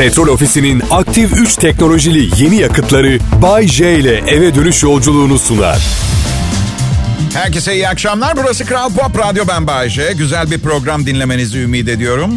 Petrol 0.00 0.28
Ofisi'nin 0.28 0.82
aktif 0.90 1.32
3 1.32 1.56
teknolojili 1.56 2.42
yeni 2.42 2.56
yakıtları 2.56 3.18
Bay 3.42 3.68
J 3.68 3.94
ile 3.94 4.16
eve 4.16 4.54
dönüş 4.54 4.82
yolculuğunu 4.82 5.38
sunar. 5.38 5.78
Herkese 7.34 7.74
iyi 7.74 7.88
akşamlar. 7.88 8.36
Burası 8.36 8.64
Kral 8.64 8.90
Pop 8.92 9.18
Radyo 9.18 9.44
ben 9.48 9.66
Bayece. 9.66 10.12
Güzel 10.12 10.50
bir 10.50 10.58
program 10.58 11.06
dinlemenizi 11.06 11.58
ümit 11.58 11.88
ediyorum. 11.88 12.30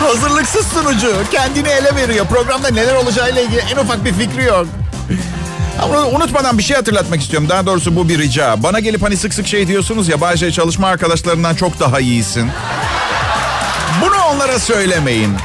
Hazırlıksız 0.00 0.66
sunucu. 0.66 1.12
Kendini 1.30 1.68
ele 1.68 1.96
veriyor. 1.96 2.26
Programda 2.26 2.70
neler 2.70 2.94
olacağıyla 2.94 3.42
ilgili 3.42 3.60
en 3.60 3.76
ufak 3.76 4.04
bir 4.04 4.12
fikri 4.12 4.44
yok. 4.44 4.66
Ama 5.82 6.06
unutmadan 6.06 6.58
bir 6.58 6.62
şey 6.62 6.76
hatırlatmak 6.76 7.20
istiyorum. 7.20 7.48
Daha 7.48 7.66
doğrusu 7.66 7.96
bu 7.96 8.08
bir 8.08 8.18
rica. 8.18 8.62
Bana 8.62 8.80
gelip 8.80 9.02
hani 9.02 9.16
sık 9.16 9.34
sık 9.34 9.46
şey 9.46 9.68
diyorsunuz 9.68 10.08
ya 10.08 10.20
Bayece 10.20 10.52
çalışma 10.52 10.86
arkadaşlarından 10.86 11.54
çok 11.54 11.80
daha 11.80 12.00
iyisin. 12.00 12.50
Bunu 14.02 14.16
onlara 14.34 14.58
söylemeyin. 14.58 15.36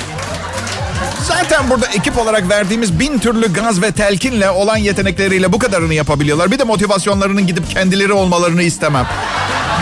Zaten 1.29 1.69
burada 1.69 1.85
ekip 1.87 2.17
olarak 2.17 2.49
verdiğimiz 2.49 2.99
bin 2.99 3.19
türlü 3.19 3.53
gaz 3.53 3.81
ve 3.81 3.91
telkinle 3.91 4.49
olan 4.49 4.77
yetenekleriyle 4.77 5.53
bu 5.53 5.59
kadarını 5.59 5.93
yapabiliyorlar. 5.93 6.51
Bir 6.51 6.59
de 6.59 6.63
motivasyonlarının 6.63 7.47
gidip 7.47 7.69
kendileri 7.69 8.13
olmalarını 8.13 8.63
istemem. 8.63 9.07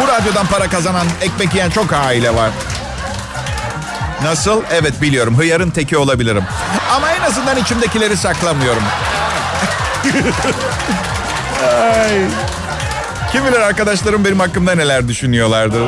Bu 0.01 0.07
radyodan 0.07 0.47
para 0.47 0.69
kazanan, 0.69 1.07
ekmek 1.21 1.53
yiyen 1.53 1.69
çok 1.69 1.93
aile 1.93 2.35
var. 2.35 2.51
Nasıl? 4.23 4.61
Evet 4.71 5.01
biliyorum. 5.01 5.37
Hıyarın 5.37 5.69
teki 5.69 5.97
olabilirim. 5.97 6.43
Ama 6.95 7.11
en 7.11 7.21
azından 7.21 7.57
içimdekileri 7.57 8.17
saklamıyorum. 8.17 8.83
Ay. 11.63 12.11
Kim 13.31 13.45
bilir 13.45 13.59
arkadaşlarım 13.59 14.25
benim 14.25 14.39
hakkımda 14.39 14.75
neler 14.75 15.07
düşünüyorlardır. 15.07 15.81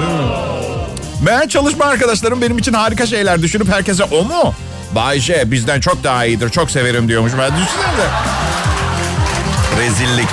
Ben 1.25 1.47
çalışma 1.47 1.85
arkadaşlarım 1.85 2.41
benim 2.41 2.57
için 2.57 2.73
harika 2.73 3.05
şeyler 3.05 3.41
düşünüp 3.41 3.71
herkese 3.73 4.03
o 4.03 4.23
mu? 4.23 4.53
Bay 4.95 5.19
J 5.19 5.51
bizden 5.51 5.79
çok 5.79 6.03
daha 6.03 6.25
iyidir. 6.25 6.49
Çok 6.49 6.71
severim 6.71 7.07
diyormuş. 7.07 7.31
Ben 7.39 7.51
düşünsene. 7.51 8.05
Rezillik. 9.79 10.29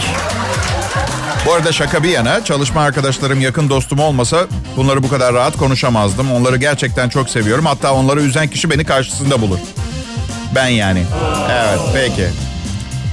Bu 1.46 1.52
arada 1.52 1.72
şaka 1.72 2.02
bir 2.02 2.08
yana 2.08 2.44
çalışma 2.44 2.80
arkadaşlarım 2.82 3.40
yakın 3.40 3.70
dostum 3.70 3.98
olmasa 3.98 4.46
bunları 4.76 5.02
bu 5.02 5.08
kadar 5.08 5.34
rahat 5.34 5.56
konuşamazdım. 5.56 6.32
Onları 6.32 6.56
gerçekten 6.56 7.08
çok 7.08 7.30
seviyorum. 7.30 7.66
Hatta 7.66 7.92
onları 7.92 8.20
üzen 8.20 8.48
kişi 8.48 8.70
beni 8.70 8.84
karşısında 8.84 9.40
bulur. 9.40 9.58
Ben 10.54 10.66
yani. 10.66 11.04
Evet 11.50 11.80
peki. 11.94 12.28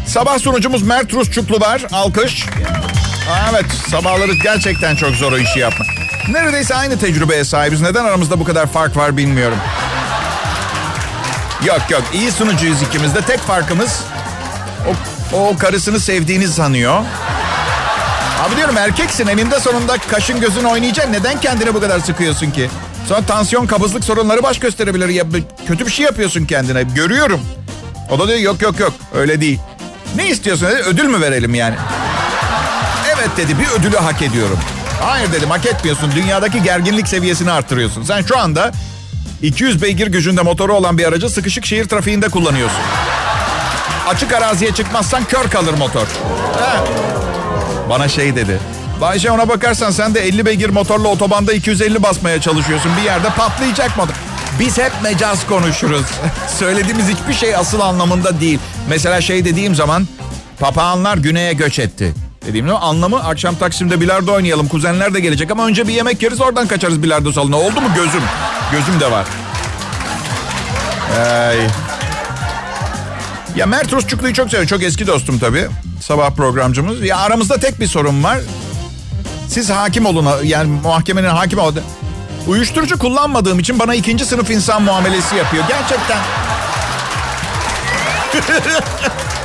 Sabah 0.08 0.40
sunucumuz 0.40 0.84
Mert 0.84 1.14
Rusçuklu 1.14 1.60
var. 1.60 1.82
Alkış. 1.92 2.46
Evet 3.52 3.66
sabahları 3.92 4.34
gerçekten 4.34 4.96
çok 4.96 5.12
zor 5.12 5.32
o 5.32 5.38
işi 5.38 5.60
yapmak. 5.60 5.88
Neredeyse 6.30 6.76
aynı 6.76 7.00
tecrübeye 7.00 7.44
sahibiz. 7.44 7.82
Neden 7.82 8.06
aramızda 8.06 8.40
bu 8.40 8.44
kadar 8.44 8.68
fark 8.68 8.98
var 8.98 9.18
bilmiyorum. 9.18 9.58
Yok 11.66 11.82
yok 11.90 12.04
iyi 12.14 12.32
sunucuyuz 12.32 12.82
ikimiz 12.82 13.16
de. 13.16 13.22
Tek 13.22 13.40
farkımız 13.40 14.00
o, 15.34 15.38
o 15.38 15.58
karısını 15.58 16.00
sevdiğini 16.00 16.48
sanıyor. 16.48 17.04
Abi 18.44 18.56
diyorum 18.56 18.78
erkeksin 18.78 19.28
eninde 19.28 19.60
sonunda 19.60 19.98
kaşın 19.98 20.42
gözün 20.42 20.64
oynayacak. 20.64 21.10
Neden 21.10 21.42
kendine 21.42 21.74
bu 21.74 21.82
kadar 21.82 22.00
sıkıyorsun 22.00 22.52
ki? 22.52 22.70
Sonra 23.08 23.22
tansiyon, 23.22 23.68
kabızlık 23.68 24.04
sorunları 24.04 24.44
baş 24.44 24.60
gösterebilir. 24.60 25.10
Ya, 25.10 25.24
kötü 25.68 25.86
bir 25.86 25.92
şey 25.92 26.06
yapıyorsun 26.06 26.46
kendine. 26.46 26.84
Görüyorum. 26.84 27.42
O 28.10 28.20
da 28.20 28.28
diyor 28.28 28.40
yok 28.40 28.62
yok 28.62 28.80
yok 28.80 28.94
öyle 29.16 29.42
değil. 29.42 29.60
Ne 30.16 30.28
istiyorsun 30.30 30.68
dedi. 30.68 30.82
Ödül 30.82 31.06
mü 31.06 31.22
verelim 31.22 31.56
yani? 31.56 31.76
Evet 33.16 33.30
dedi 33.38 33.60
bir 33.60 33.68
ödülü 33.80 33.98
hak 33.98 34.22
ediyorum. 34.22 34.60
Hayır 35.02 35.34
dedim 35.34 35.50
hak 35.50 35.66
etmiyorsun. 35.66 36.12
Dünyadaki 36.16 36.64
gerginlik 36.64 37.08
seviyesini 37.08 37.52
artırıyorsun. 37.52 38.04
Sen 38.04 38.22
şu 38.22 38.40
anda 38.40 38.72
200 39.44 39.82
beygir 39.82 40.08
gücünde 40.08 40.42
motoru 40.42 40.74
olan 40.74 40.98
bir 40.98 41.06
aracı 41.06 41.30
sıkışık 41.30 41.66
şehir 41.66 41.86
trafiğinde 41.86 42.30
kullanıyorsun. 42.30 42.80
Açık 44.08 44.34
araziye 44.34 44.72
çıkmazsan 44.74 45.24
kör 45.26 45.50
kalır 45.50 45.74
motor. 45.74 46.08
He. 46.60 46.80
Bana 47.90 48.08
şey 48.08 48.36
dedi. 48.36 48.60
Bayşe 49.02 49.32
ona 49.32 49.50
bakarsan 49.50 49.92
sen 49.92 50.16
de 50.16 50.28
50 50.28 50.46
beygir 50.46 50.70
motorla 50.70 51.08
otobanda 51.08 51.54
250 51.54 52.04
basmaya 52.04 52.42
çalışıyorsun. 52.42 52.92
Bir 52.98 53.02
yerde 53.02 53.30
patlayacak 53.30 53.98
motor. 53.98 54.14
Biz 54.60 54.78
hep 54.78 54.92
mecaz 55.04 55.48
konuşuruz. 55.48 56.06
Söylediğimiz 56.60 57.08
hiçbir 57.08 57.34
şey 57.34 57.56
asıl 57.56 57.80
anlamında 57.80 58.40
değil. 58.40 58.60
Mesela 58.90 59.22
şey 59.22 59.46
dediğim 59.46 59.76
zaman 59.76 60.08
papağanlar 60.60 61.18
güneye 61.18 61.54
göç 61.54 61.80
etti. 61.80 62.14
Dediğim 62.48 62.68
zaman 62.68 62.82
anlamı 62.82 63.24
akşam 63.24 63.56
Taksim'de 63.56 64.02
bilardo 64.02 64.34
oynayalım. 64.34 64.68
Kuzenler 64.68 65.14
de 65.14 65.20
gelecek 65.20 65.52
ama 65.52 65.66
önce 65.66 65.88
bir 65.88 65.94
yemek 65.94 66.24
yeriz 66.24 66.42
oradan 66.42 66.68
kaçarız 66.68 67.04
bilardo 67.04 67.32
salonuna. 67.32 67.58
Oldu 67.58 67.82
mu 67.82 67.88
gözüm? 67.96 68.22
Gözüm 68.72 69.00
de 69.00 69.12
var. 69.12 69.26
Ay. 71.20 71.58
Ya 73.56 73.66
Mert 73.66 73.94
Rusçuklu'yu 73.94 74.34
çok 74.34 74.50
seviyorum. 74.50 74.68
Çok 74.68 74.84
eski 74.84 75.08
dostum 75.08 75.40
tabii. 75.40 75.68
Sabah 76.02 76.32
programcımız. 76.32 77.02
Ya 77.02 77.18
aramızda 77.18 77.58
tek 77.58 77.80
bir 77.80 77.88
sorun 77.88 78.24
var. 78.24 78.40
Siz 79.48 79.70
hakim 79.70 80.06
olun. 80.06 80.28
Yani 80.44 80.80
mahkemenin 80.84 81.28
hakim 81.28 81.60
olun. 81.60 81.82
Uyuşturucu 82.48 83.00
kullanmadığım 83.00 83.60
için 83.60 83.80
bana 83.80 83.96
ikinci 83.96 84.26
sınıf 84.26 84.50
insan 84.50 84.82
muamelesi 84.82 85.36
yapıyor. 85.36 85.64
Gerçekten. 85.68 86.18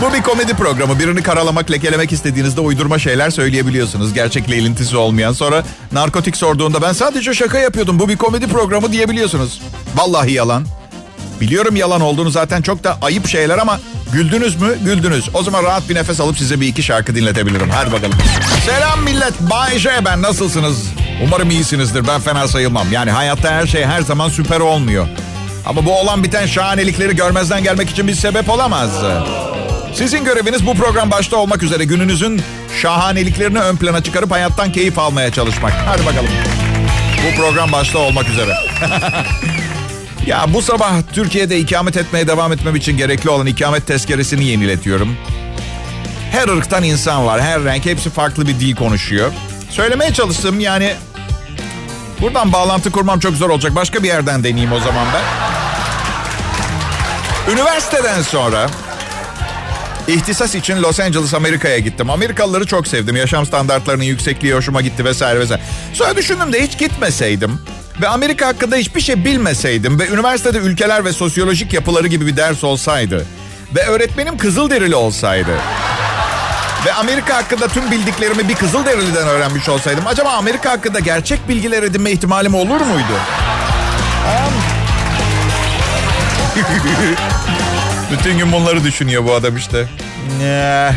Bu 0.00 0.14
bir 0.14 0.22
komedi 0.22 0.54
programı. 0.54 0.98
Birini 0.98 1.22
karalamak, 1.22 1.70
lekelemek 1.70 2.12
istediğinizde 2.12 2.60
uydurma 2.60 2.98
şeyler 2.98 3.30
söyleyebiliyorsunuz. 3.30 4.14
Gerçekle 4.14 4.56
ilintisi 4.56 4.96
olmayan. 4.96 5.32
Sonra 5.32 5.62
narkotik 5.92 6.36
sorduğunda 6.36 6.82
ben 6.82 6.92
sadece 6.92 7.34
şaka 7.34 7.58
yapıyordum. 7.58 7.98
Bu 7.98 8.08
bir 8.08 8.16
komedi 8.16 8.48
programı 8.48 8.92
diyebiliyorsunuz. 8.92 9.60
Vallahi 9.94 10.32
yalan. 10.32 10.66
Biliyorum 11.40 11.76
yalan 11.76 12.00
olduğunu 12.00 12.30
zaten 12.30 12.62
çok 12.62 12.84
da 12.84 12.98
ayıp 13.02 13.28
şeyler 13.28 13.58
ama 13.58 13.80
güldünüz 14.12 14.60
mü? 14.62 14.78
Güldünüz. 14.84 15.28
O 15.34 15.42
zaman 15.42 15.64
rahat 15.64 15.88
bir 15.88 15.94
nefes 15.94 16.20
alıp 16.20 16.38
size 16.38 16.60
bir 16.60 16.66
iki 16.66 16.82
şarkı 16.82 17.14
dinletebilirim. 17.14 17.70
Hadi 17.70 17.92
bakalım. 17.92 18.18
Selam 18.66 19.02
millet. 19.02 19.40
Bay 19.40 19.78
J 19.78 19.90
ben. 20.04 20.22
Nasılsınız? 20.22 20.76
Umarım 21.24 21.50
iyisinizdir. 21.50 22.06
Ben 22.08 22.20
fena 22.20 22.48
sayılmam. 22.48 22.86
Yani 22.92 23.10
hayatta 23.10 23.50
her 23.50 23.66
şey 23.66 23.84
her 23.84 24.00
zaman 24.00 24.28
süper 24.28 24.60
olmuyor. 24.60 25.08
Ama 25.66 25.84
bu 25.86 25.98
olan 26.00 26.24
biten 26.24 26.46
şahanelikleri 26.46 27.16
görmezden 27.16 27.62
gelmek 27.62 27.90
için 27.90 28.08
bir 28.08 28.14
sebep 28.14 28.50
olamaz. 28.50 28.90
Sizin 29.98 30.24
göreviniz 30.24 30.66
bu 30.66 30.74
program 30.74 31.10
başta 31.10 31.36
olmak 31.36 31.62
üzere 31.62 31.84
gününüzün 31.84 32.42
şahaneliklerini 32.82 33.58
ön 33.58 33.76
plana 33.76 34.02
çıkarıp 34.02 34.30
hayattan 34.30 34.72
keyif 34.72 34.98
almaya 34.98 35.32
çalışmak. 35.32 35.72
Hadi 35.72 36.06
bakalım. 36.06 36.30
Bu 37.26 37.42
program 37.42 37.72
başta 37.72 37.98
olmak 37.98 38.28
üzere. 38.28 38.52
ya 40.26 40.46
bu 40.54 40.62
sabah 40.62 40.92
Türkiye'de 41.12 41.58
ikamet 41.58 41.96
etmeye 41.96 42.26
devam 42.26 42.52
etmem 42.52 42.76
için 42.76 42.96
gerekli 42.96 43.30
olan 43.30 43.46
ikamet 43.46 43.86
tezkeresini 43.86 44.44
yeniletiyorum. 44.44 45.16
Her 46.32 46.48
ırktan 46.48 46.82
insan 46.82 47.26
var, 47.26 47.40
her 47.40 47.64
renk, 47.64 47.86
hepsi 47.86 48.10
farklı 48.10 48.48
bir 48.48 48.60
dil 48.60 48.76
konuşuyor. 48.76 49.32
Söylemeye 49.70 50.12
çalıştım 50.12 50.60
yani 50.60 50.94
buradan 52.20 52.52
bağlantı 52.52 52.90
kurmam 52.90 53.20
çok 53.20 53.34
zor 53.34 53.50
olacak. 53.50 53.74
Başka 53.74 54.02
bir 54.02 54.08
yerden 54.08 54.44
deneyeyim 54.44 54.72
o 54.72 54.80
zaman 54.80 55.06
ben. 55.14 55.22
Üniversiteden 57.52 58.22
sonra 58.22 58.70
İhtisas 60.08 60.54
için 60.54 60.82
Los 60.82 61.00
Angeles 61.00 61.34
Amerika'ya 61.34 61.78
gittim. 61.78 62.10
Amerikalıları 62.10 62.66
çok 62.66 62.88
sevdim. 62.88 63.16
Yaşam 63.16 63.46
standartlarının 63.46 64.04
yüksekliği 64.04 64.54
hoşuma 64.54 64.80
gitti 64.80 65.04
vesaire 65.04 65.40
vesaire. 65.40 65.62
Sonra 65.92 66.16
düşündüm 66.16 66.52
de 66.52 66.62
hiç 66.62 66.78
gitmeseydim 66.78 67.58
ve 68.02 68.08
Amerika 68.08 68.46
hakkında 68.46 68.76
hiçbir 68.76 69.00
şey 69.00 69.24
bilmeseydim 69.24 70.00
ve 70.00 70.08
üniversitede 70.08 70.58
ülkeler 70.58 71.04
ve 71.04 71.12
sosyolojik 71.12 71.72
yapıları 71.72 72.06
gibi 72.06 72.26
bir 72.26 72.36
ders 72.36 72.64
olsaydı 72.64 73.26
ve 73.76 73.86
öğretmenim 73.86 74.38
Kızılderili 74.38 74.94
olsaydı 74.94 75.52
ve 76.86 76.92
Amerika 76.92 77.36
hakkında 77.36 77.68
tüm 77.68 77.90
bildiklerimi 77.90 78.48
bir 78.48 78.54
Kızılderili'den 78.54 79.28
öğrenmiş 79.28 79.68
olsaydım 79.68 80.06
acaba 80.06 80.30
Amerika 80.30 80.70
hakkında 80.70 80.98
gerçek 80.98 81.48
bilgiler 81.48 81.82
edinme 81.82 82.10
ihtimalim 82.10 82.54
olur 82.54 82.80
muydu? 82.80 83.14
Bütün 88.12 88.38
gün 88.38 88.52
bunları 88.52 88.84
düşünüyor 88.84 89.24
bu 89.24 89.34
adam 89.34 89.56
işte. 89.56 89.88
Ne? 90.38 90.92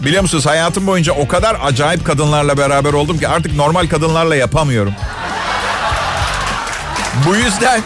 Biliyor 0.00 0.22
musunuz 0.22 0.46
hayatım 0.46 0.86
boyunca 0.86 1.12
o 1.12 1.28
kadar 1.28 1.56
acayip 1.62 2.04
kadınlarla 2.06 2.58
beraber 2.58 2.92
oldum 2.92 3.18
ki 3.18 3.28
artık 3.28 3.54
normal 3.54 3.88
kadınlarla 3.88 4.36
yapamıyorum. 4.36 4.94
Bu 7.26 7.36
yüzden 7.36 7.82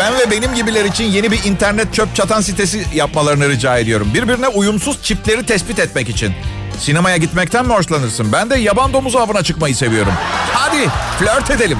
ben 0.00 0.18
ve 0.18 0.30
benim 0.30 0.54
gibiler 0.54 0.84
için 0.84 1.04
yeni 1.04 1.30
bir 1.30 1.44
internet 1.44 1.94
çöp 1.94 2.14
çatan 2.14 2.40
sitesi 2.40 2.84
yapmalarını 2.94 3.48
rica 3.48 3.78
ediyorum. 3.78 4.10
Birbirine 4.14 4.48
uyumsuz 4.48 5.02
çiftleri 5.02 5.46
tespit 5.46 5.78
etmek 5.78 6.08
için. 6.08 6.34
Sinemaya 6.78 7.16
gitmekten 7.16 7.66
mi 7.66 7.74
hoşlanırsın? 7.74 8.32
Ben 8.32 8.50
de 8.50 8.58
yaban 8.58 8.92
domuzu 8.92 9.18
avına 9.18 9.42
çıkmayı 9.42 9.76
seviyorum. 9.76 10.12
Hadi 10.54 10.88
flört 11.18 11.50
edelim. 11.50 11.78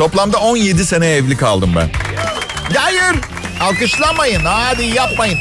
Toplamda 0.00 0.38
17 0.38 0.86
sene 0.86 1.06
evli 1.06 1.36
kaldım 1.36 1.72
ben. 1.76 1.90
Hayır. 2.76 3.16
Alkışlamayın. 3.60 4.40
Hadi 4.44 4.84
yapmayın. 4.84 5.38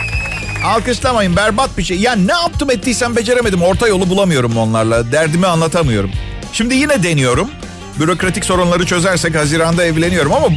Alkışlamayın. 0.66 1.36
Berbat 1.36 1.78
bir 1.78 1.84
şey. 1.84 2.00
Ya 2.00 2.16
ne 2.16 2.32
yaptım 2.32 2.72
ettiysem 2.72 3.16
beceremedim. 3.16 3.62
Orta 3.62 3.88
yolu 3.88 4.10
bulamıyorum 4.10 4.58
onlarla. 4.58 5.12
Derdimi 5.12 5.48
anlatamıyorum. 5.48 6.12
Şimdi 6.54 6.76
yine 6.76 7.04
deniyorum. 7.04 7.50
Bürokratik 8.00 8.46
sorunları 8.46 8.86
çözersek 8.86 9.36
Haziran'da 9.36 9.86
evleniyorum 9.86 10.34
ama 10.34 10.48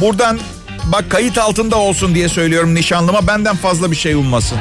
buradan 0.00 0.38
bak 0.84 1.10
kayıt 1.10 1.38
altında 1.38 1.76
olsun 1.76 2.14
diye 2.14 2.28
söylüyorum 2.28 2.74
nişanlıma 2.74 3.26
benden 3.26 3.56
fazla 3.56 3.90
bir 3.90 3.96
şey 3.96 4.14
ummasın. 4.14 4.58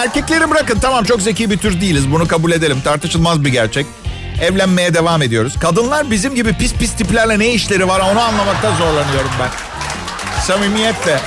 Erkekleri 0.00 0.50
bırakın 0.50 0.78
tamam 0.78 1.04
çok 1.04 1.22
zeki 1.22 1.50
bir 1.50 1.58
tür 1.58 1.80
değiliz 1.80 2.12
bunu 2.12 2.28
kabul 2.28 2.52
edelim 2.52 2.80
tartışılmaz 2.84 3.44
bir 3.44 3.48
gerçek. 3.48 3.86
Evlenmeye 4.42 4.94
devam 4.94 5.22
ediyoruz. 5.22 5.54
Kadınlar 5.60 6.10
bizim 6.10 6.34
gibi 6.34 6.52
pis 6.52 6.74
pis 6.74 6.96
tiplerle 6.96 7.38
ne 7.38 7.52
işleri 7.52 7.88
var 7.88 8.00
onu 8.00 8.20
anlamakta 8.20 8.76
zorlanıyorum 8.76 9.30
ben. 9.40 9.50
Samimiyetle. 10.42 11.20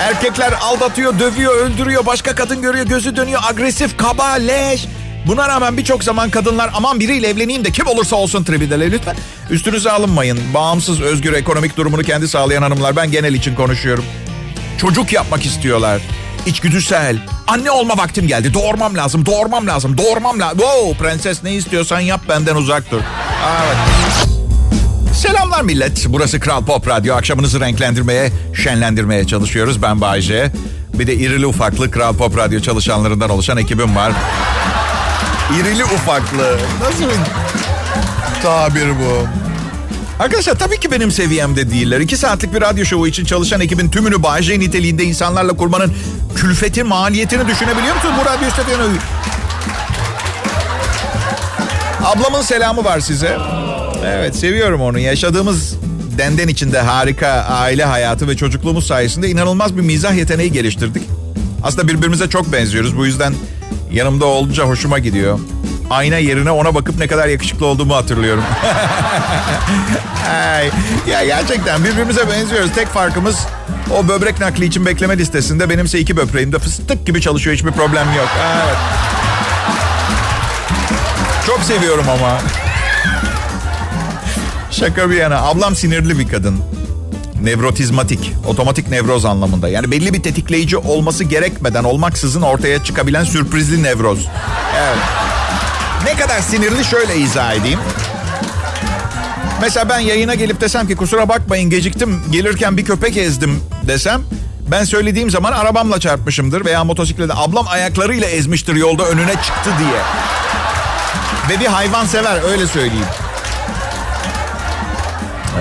Erkekler 0.00 0.52
aldatıyor, 0.62 1.18
dövüyor, 1.18 1.56
öldürüyor, 1.56 2.06
başka 2.06 2.34
kadın 2.34 2.62
görüyor, 2.62 2.86
gözü 2.86 3.16
dönüyor, 3.16 3.40
agresif, 3.50 3.96
kaba, 3.96 4.28
leş. 4.28 4.86
Buna 5.26 5.48
rağmen 5.48 5.76
birçok 5.76 6.04
zaman 6.04 6.30
kadınlar 6.30 6.70
aman 6.74 7.00
biriyle 7.00 7.28
evleneyim 7.28 7.64
de 7.64 7.70
kim 7.70 7.86
olursa 7.86 8.16
olsun 8.16 8.44
tribidele 8.44 8.90
lütfen. 8.90 9.16
Üstünüze 9.50 9.90
alınmayın. 9.90 10.38
Bağımsız, 10.54 11.00
özgür, 11.00 11.32
ekonomik 11.32 11.76
durumunu 11.76 12.02
kendi 12.02 12.28
sağlayan 12.28 12.62
hanımlar. 12.62 12.96
Ben 12.96 13.10
genel 13.10 13.34
için 13.34 13.54
konuşuyorum. 13.54 14.04
Çocuk 14.78 15.12
yapmak 15.12 15.46
istiyorlar. 15.46 16.02
İçgüdüsel. 16.46 17.41
Anne 17.52 17.70
olma 17.70 17.96
vaktim 17.96 18.26
geldi. 18.26 18.54
Doğurmam 18.54 18.96
lazım, 18.96 19.26
doğurmam 19.26 19.66
lazım, 19.66 19.98
doğurmam 19.98 20.40
lazım. 20.40 20.58
Wow, 20.58 21.04
prenses 21.04 21.44
ne 21.44 21.54
istiyorsan 21.54 22.00
yap 22.00 22.20
benden 22.28 22.56
uzak 22.56 22.90
dur. 22.90 23.00
Evet. 23.64 23.76
Selamlar 25.16 25.62
millet. 25.62 26.06
Burası 26.08 26.40
Kral 26.40 26.64
Pop 26.64 26.88
Radyo. 26.88 27.14
Akşamınızı 27.14 27.60
renklendirmeye, 27.60 28.30
şenlendirmeye 28.54 29.26
çalışıyoruz. 29.26 29.82
Ben 29.82 30.00
Bayce. 30.00 30.52
Bir 30.94 31.06
de 31.06 31.14
irili 31.14 31.46
ufaklı 31.46 31.90
Kral 31.90 32.14
Pop 32.14 32.36
Radyo 32.36 32.60
çalışanlarından 32.60 33.30
oluşan 33.30 33.56
ekibim 33.56 33.96
var. 33.96 34.12
İrili 35.60 35.84
ufaklı. 35.84 36.58
Nasıl 36.80 37.04
bir 37.04 37.16
tabir 38.42 38.88
bu? 38.88 39.26
Arkadaşlar 40.18 40.54
tabii 40.54 40.80
ki 40.80 40.90
benim 40.90 41.10
seviyemde 41.10 41.70
değiller. 41.70 42.00
İki 42.00 42.16
saatlik 42.16 42.54
bir 42.54 42.60
radyo 42.60 42.84
şovu 42.84 43.06
için 43.06 43.24
çalışan 43.24 43.60
ekibin 43.60 43.88
tümünü 43.88 44.22
Bayce 44.22 44.60
niteliğinde 44.60 45.04
insanlarla 45.04 45.52
kurmanın 45.52 45.92
külfeti, 46.36 46.84
maliyetini 46.84 47.48
düşünebiliyor 47.48 47.94
musun 47.94 48.10
bu 48.20 48.24
radyo 48.24 48.50
stüdyonu? 48.50 48.92
Ablamın 52.04 52.42
selamı 52.42 52.84
var 52.84 53.00
size. 53.00 53.38
Evet 54.06 54.36
seviyorum 54.36 54.80
onu. 54.80 54.98
Yaşadığımız 54.98 55.76
denden 56.18 56.48
içinde 56.48 56.80
harika 56.80 57.28
aile 57.28 57.84
hayatı 57.84 58.28
ve 58.28 58.36
çocukluğumuz 58.36 58.86
sayesinde 58.86 59.28
inanılmaz 59.28 59.76
bir 59.76 59.82
mizah 59.82 60.14
yeteneği 60.14 60.52
geliştirdik. 60.52 61.02
Aslında 61.62 61.88
birbirimize 61.88 62.28
çok 62.28 62.52
benziyoruz. 62.52 62.96
Bu 62.96 63.06
yüzden 63.06 63.34
yanımda 63.92 64.24
oldukça 64.26 64.62
hoşuma 64.62 64.98
gidiyor. 64.98 65.38
Ayna 65.92 66.16
yerine 66.16 66.50
ona 66.50 66.74
bakıp 66.74 66.98
ne 66.98 67.06
kadar 67.06 67.28
yakışıklı 67.28 67.66
olduğumu 67.66 67.96
hatırlıyorum. 67.96 68.44
Ay, 70.30 70.70
ya 71.06 71.24
gerçekten 71.24 71.84
birbirimize 71.84 72.30
benziyoruz. 72.30 72.72
Tek 72.74 72.88
farkımız 72.88 73.38
o 73.98 74.08
böbrek 74.08 74.40
nakli 74.40 74.64
için 74.64 74.86
bekleme 74.86 75.18
listesinde 75.18 75.70
benimse 75.70 75.98
iki 75.98 76.16
böbreğimde 76.16 76.58
fıstık 76.58 77.06
gibi 77.06 77.20
çalışıyor. 77.20 77.56
Hiçbir 77.56 77.70
problem 77.70 78.06
yok. 78.16 78.28
Evet. 78.64 78.76
Çok 81.46 81.60
seviyorum 81.60 82.06
ama. 82.08 82.38
Şaka 84.70 85.10
bir 85.10 85.16
yana. 85.16 85.42
Ablam 85.42 85.76
sinirli 85.76 86.18
bir 86.18 86.28
kadın. 86.28 86.58
Nevrotizmatik, 87.42 88.32
otomatik 88.46 88.88
nevroz 88.90 89.24
anlamında. 89.24 89.68
Yani 89.68 89.90
belli 89.90 90.14
bir 90.14 90.22
tetikleyici 90.22 90.76
olması 90.76 91.24
gerekmeden 91.24 91.84
olmaksızın 91.84 92.42
ortaya 92.42 92.84
çıkabilen 92.84 93.24
sürprizli 93.24 93.82
nevroz. 93.82 94.28
Evet. 94.76 94.98
Ne 96.04 96.16
kadar 96.16 96.40
sinirli 96.40 96.84
şöyle 96.84 97.16
izah 97.16 97.54
edeyim. 97.54 97.78
Mesela 99.60 99.88
ben 99.88 99.98
yayına 99.98 100.34
gelip 100.34 100.60
desem 100.60 100.86
ki 100.86 100.96
kusura 100.96 101.28
bakmayın 101.28 101.70
geciktim 101.70 102.22
gelirken 102.30 102.76
bir 102.76 102.84
köpek 102.84 103.16
ezdim 103.16 103.60
desem 103.86 104.22
ben 104.70 104.84
söylediğim 104.84 105.30
zaman 105.30 105.52
arabamla 105.52 106.00
çarpmışımdır 106.00 106.64
veya 106.64 106.84
motosiklete 106.84 107.32
ablam 107.34 107.68
ayaklarıyla 107.68 108.28
ezmiştir 108.28 108.74
yolda 108.74 109.08
önüne 109.08 109.32
çıktı 109.32 109.70
diye. 109.78 110.00
Ve 111.50 111.60
bir 111.60 111.66
hayvan 111.66 112.06
sever 112.06 112.50
öyle 112.50 112.66
söyleyeyim. 112.66 113.06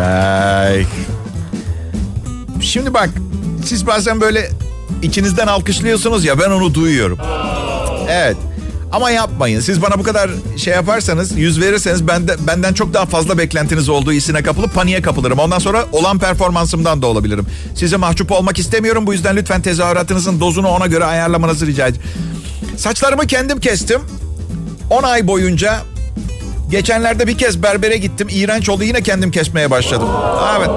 Ay. 0.04 0.86
Şimdi 2.62 2.94
bak 2.94 3.10
siz 3.66 3.88
bazen 3.88 4.22
böyle 4.22 4.50
içinizden 5.02 5.48
alkışlıyorsunuz 5.48 6.26
ya 6.26 6.40
ben 6.40 6.50
onu 6.50 6.74
duyuyorum. 6.74 7.18
Evet. 8.10 8.38
Ama 8.92 9.12
yapmayın. 9.12 9.60
Siz 9.60 9.82
bana 9.82 10.00
bu 10.00 10.04
kadar 10.04 10.30
şey 10.58 10.74
yaparsanız, 10.74 11.38
yüz 11.38 11.62
verirseniz 11.62 12.08
bende, 12.08 12.36
benden 12.48 12.74
çok 12.74 12.94
daha 12.94 13.06
fazla 13.06 13.38
beklentiniz 13.38 13.90
olduğu 13.90 14.12
hissine 14.12 14.44
kapılıp 14.44 14.74
paniğe 14.74 15.02
kapılırım. 15.02 15.40
Ondan 15.40 15.60
sonra 15.60 15.86
olan 15.92 16.20
performansımdan 16.20 17.02
da 17.02 17.08
olabilirim. 17.08 17.46
Size 17.76 17.98
mahcup 17.98 18.32
olmak 18.32 18.60
istemiyorum. 18.60 19.08
Bu 19.08 19.14
yüzden 19.14 19.36
lütfen 19.36 19.62
tezahüratınızın 19.62 20.40
dozunu 20.40 20.68
ona 20.68 20.88
göre 20.88 21.06
ayarlamanızı 21.06 21.68
rica 21.68 21.88
ediyorum. 21.88 22.10
Saçlarımı 22.78 23.28
kendim 23.28 23.60
kestim. 23.60 24.02
10 24.90 25.04
ay 25.04 25.28
boyunca 25.28 25.80
geçenlerde 26.72 27.28
bir 27.28 27.38
kez 27.38 27.64
berbere 27.64 27.98
gittim. 27.98 28.28
İğrenç 28.32 28.70
oldu. 28.70 28.84
Yine 28.84 29.02
kendim 29.02 29.32
kesmeye 29.32 29.72
başladım. 29.72 30.10
Evet. 30.58 30.70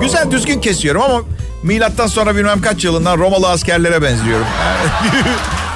Güzel 0.00 0.30
düzgün 0.30 0.60
kesiyorum 0.60 1.02
ama 1.02 1.20
milattan 1.62 2.06
sonra 2.06 2.36
bilmem 2.36 2.62
kaç 2.62 2.84
yılından 2.84 3.18
Romalı 3.18 3.48
askerlere 3.48 4.02
benziyorum. 4.02 4.46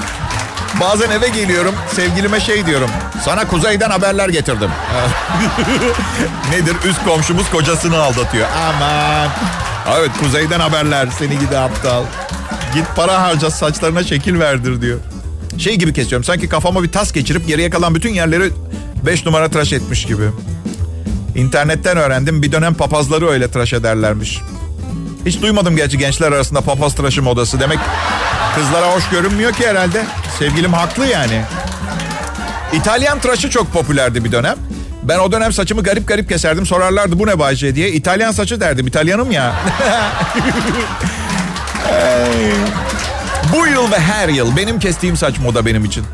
Bazen 0.80 1.10
eve 1.10 1.28
geliyorum 1.28 1.74
sevgilime 1.94 2.40
şey 2.40 2.66
diyorum. 2.66 2.90
Sana 3.24 3.48
kuzeyden 3.48 3.90
haberler 3.90 4.28
getirdim. 4.28 4.70
Nedir 6.50 6.76
üst 6.90 7.04
komşumuz 7.04 7.50
kocasını 7.50 7.98
aldatıyor. 7.98 8.46
Aman. 8.68 9.28
Evet 9.98 10.10
kuzeyden 10.20 10.60
haberler 10.60 11.08
seni 11.18 11.38
gidi 11.38 11.58
aptal. 11.58 12.04
Git 12.74 12.84
para 12.96 13.22
harca 13.22 13.50
saçlarına 13.50 14.04
şekil 14.04 14.40
verdir 14.40 14.80
diyor. 14.82 14.98
Şey 15.58 15.76
gibi 15.76 15.92
kesiyorum 15.92 16.24
sanki 16.24 16.48
kafama 16.48 16.82
bir 16.82 16.92
tas 16.92 17.12
geçirip 17.12 17.46
geriye 17.48 17.70
kalan 17.70 17.94
bütün 17.94 18.14
yerleri 18.14 18.50
5 19.06 19.26
numara 19.26 19.48
tıraş 19.48 19.72
etmiş 19.72 20.04
gibi. 20.04 20.24
İnternetten 21.34 21.96
öğrendim 21.96 22.42
bir 22.42 22.52
dönem 22.52 22.74
papazları 22.74 23.28
öyle 23.28 23.48
tıraş 23.48 23.72
ederlermiş. 23.72 24.40
Hiç 25.26 25.42
duymadım 25.42 25.76
gerçi 25.76 25.98
gençler 25.98 26.32
arasında 26.32 26.60
papaz 26.60 26.94
tıraşı 26.94 27.22
modası. 27.22 27.60
Demek 27.60 27.78
kızlara 28.56 28.92
hoş 28.92 29.08
görünmüyor 29.08 29.52
ki 29.52 29.66
herhalde. 29.66 30.04
Sevgilim 30.38 30.72
haklı 30.72 31.06
yani. 31.06 31.42
İtalyan 32.72 33.18
tıraşı 33.18 33.50
çok 33.50 33.72
popülerdi 33.72 34.24
bir 34.24 34.32
dönem. 34.32 34.56
Ben 35.02 35.18
o 35.18 35.32
dönem 35.32 35.52
saçımı 35.52 35.82
garip 35.82 36.08
garip 36.08 36.28
keserdim. 36.28 36.66
Sorarlardı 36.66 37.18
bu 37.18 37.26
ne 37.26 37.38
Bayce 37.38 37.74
diye. 37.74 37.92
İtalyan 37.92 38.32
saçı 38.32 38.60
derdim. 38.60 38.86
İtalyanım 38.86 39.30
ya. 39.30 39.54
bu 43.52 43.66
yıl 43.66 43.92
ve 43.92 43.98
her 43.98 44.28
yıl 44.28 44.56
benim 44.56 44.78
kestiğim 44.78 45.16
saç 45.16 45.38
moda 45.38 45.66
benim 45.66 45.84
için. 45.84 46.04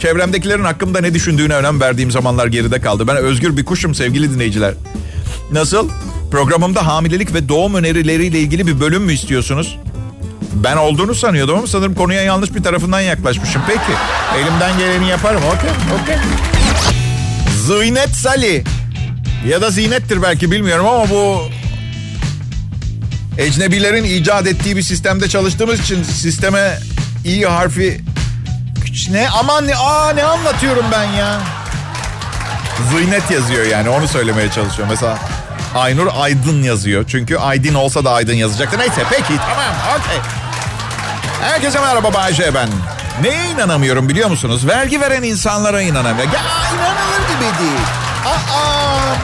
Çevremdekilerin 0.00 0.64
hakkımda 0.64 1.00
ne 1.00 1.14
düşündüğüne 1.14 1.54
önem 1.54 1.80
verdiğim 1.80 2.10
zamanlar 2.10 2.46
geride 2.46 2.80
kaldı. 2.80 3.06
Ben 3.06 3.16
özgür 3.16 3.56
bir 3.56 3.64
kuşum 3.64 3.94
sevgili 3.94 4.34
dinleyiciler. 4.34 4.74
Nasıl? 5.52 5.88
Programımda 6.30 6.86
hamilelik 6.86 7.34
ve 7.34 7.48
doğum 7.48 7.74
önerileriyle 7.74 8.38
ilgili 8.38 8.66
bir 8.66 8.80
bölüm 8.80 9.02
mü 9.02 9.12
istiyorsunuz? 9.12 9.78
Ben 10.54 10.76
olduğunu 10.76 11.14
sanıyordum 11.14 11.58
ama 11.58 11.66
sanırım 11.66 11.94
konuya 11.94 12.22
yanlış 12.22 12.54
bir 12.54 12.62
tarafından 12.62 13.00
yaklaşmışım. 13.00 13.62
Peki. 13.66 13.98
Elimden 14.38 14.78
geleni 14.78 15.08
yaparım. 15.08 15.42
Okey. 15.56 15.70
Okey. 16.02 16.16
Zıynet 17.66 18.10
Sali. 18.10 18.64
Ya 19.48 19.60
da 19.60 19.70
Zinet'tir 19.70 20.22
belki 20.22 20.50
bilmiyorum 20.50 20.86
ama 20.86 21.10
bu... 21.10 21.42
Ecnebilerin 23.38 24.04
icat 24.04 24.46
ettiği 24.46 24.76
bir 24.76 24.82
sistemde 24.82 25.28
çalıştığımız 25.28 25.80
için 25.80 26.02
sisteme 26.02 26.78
i 27.24 27.42
harfi... 27.42 28.00
Ne? 29.10 29.28
Aman 29.28 29.66
ne? 29.66 29.76
Aa 29.76 30.10
ne 30.10 30.24
anlatıyorum 30.24 30.84
ben 30.92 31.04
ya? 31.04 31.40
Zıynet 32.90 33.30
yazıyor 33.30 33.66
yani 33.66 33.88
onu 33.88 34.08
söylemeye 34.08 34.50
çalışıyorum. 34.50 34.88
Mesela 34.90 35.18
Aynur 35.74 36.08
Aydın 36.20 36.62
yazıyor. 36.62 37.04
Çünkü 37.08 37.36
Aydın 37.36 37.74
olsa 37.74 38.04
da 38.04 38.10
Aydın 38.10 38.34
yazacaktı. 38.34 38.78
Neyse 38.78 39.02
peki 39.10 39.36
tamam 39.36 39.98
okey. 40.00 40.18
Herkese 41.40 41.80
merhaba 41.80 42.14
Bayce 42.14 42.54
ben. 42.54 42.68
Neye 43.22 43.50
inanamıyorum 43.50 44.08
biliyor 44.08 44.30
musunuz? 44.30 44.66
Vergi 44.66 45.00
veren 45.00 45.22
insanlara 45.22 45.82
inanamıyorum. 45.82 46.32
Ya 46.34 46.40
inanılır 46.74 47.28
gibi 47.28 47.58
değil. 47.58 47.80
Aa, 48.26 49.14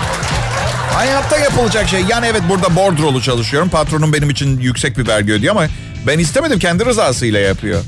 hayatta 0.97 1.39
yapılacak 1.39 1.89
şey. 1.89 2.05
Yani 2.09 2.27
evet 2.27 2.43
burada 2.49 2.77
bordrolu 2.77 3.23
çalışıyorum. 3.23 3.69
Patronum 3.69 4.13
benim 4.13 4.31
için 4.31 4.61
yüksek 4.61 4.99
bir 4.99 5.07
vergi 5.07 5.33
ödüyor 5.33 5.57
ama 5.57 5.67
ben 6.07 6.19
istemedim 6.19 6.59
kendi 6.59 6.85
rızasıyla 6.85 7.41
yapıyor. 7.41 7.81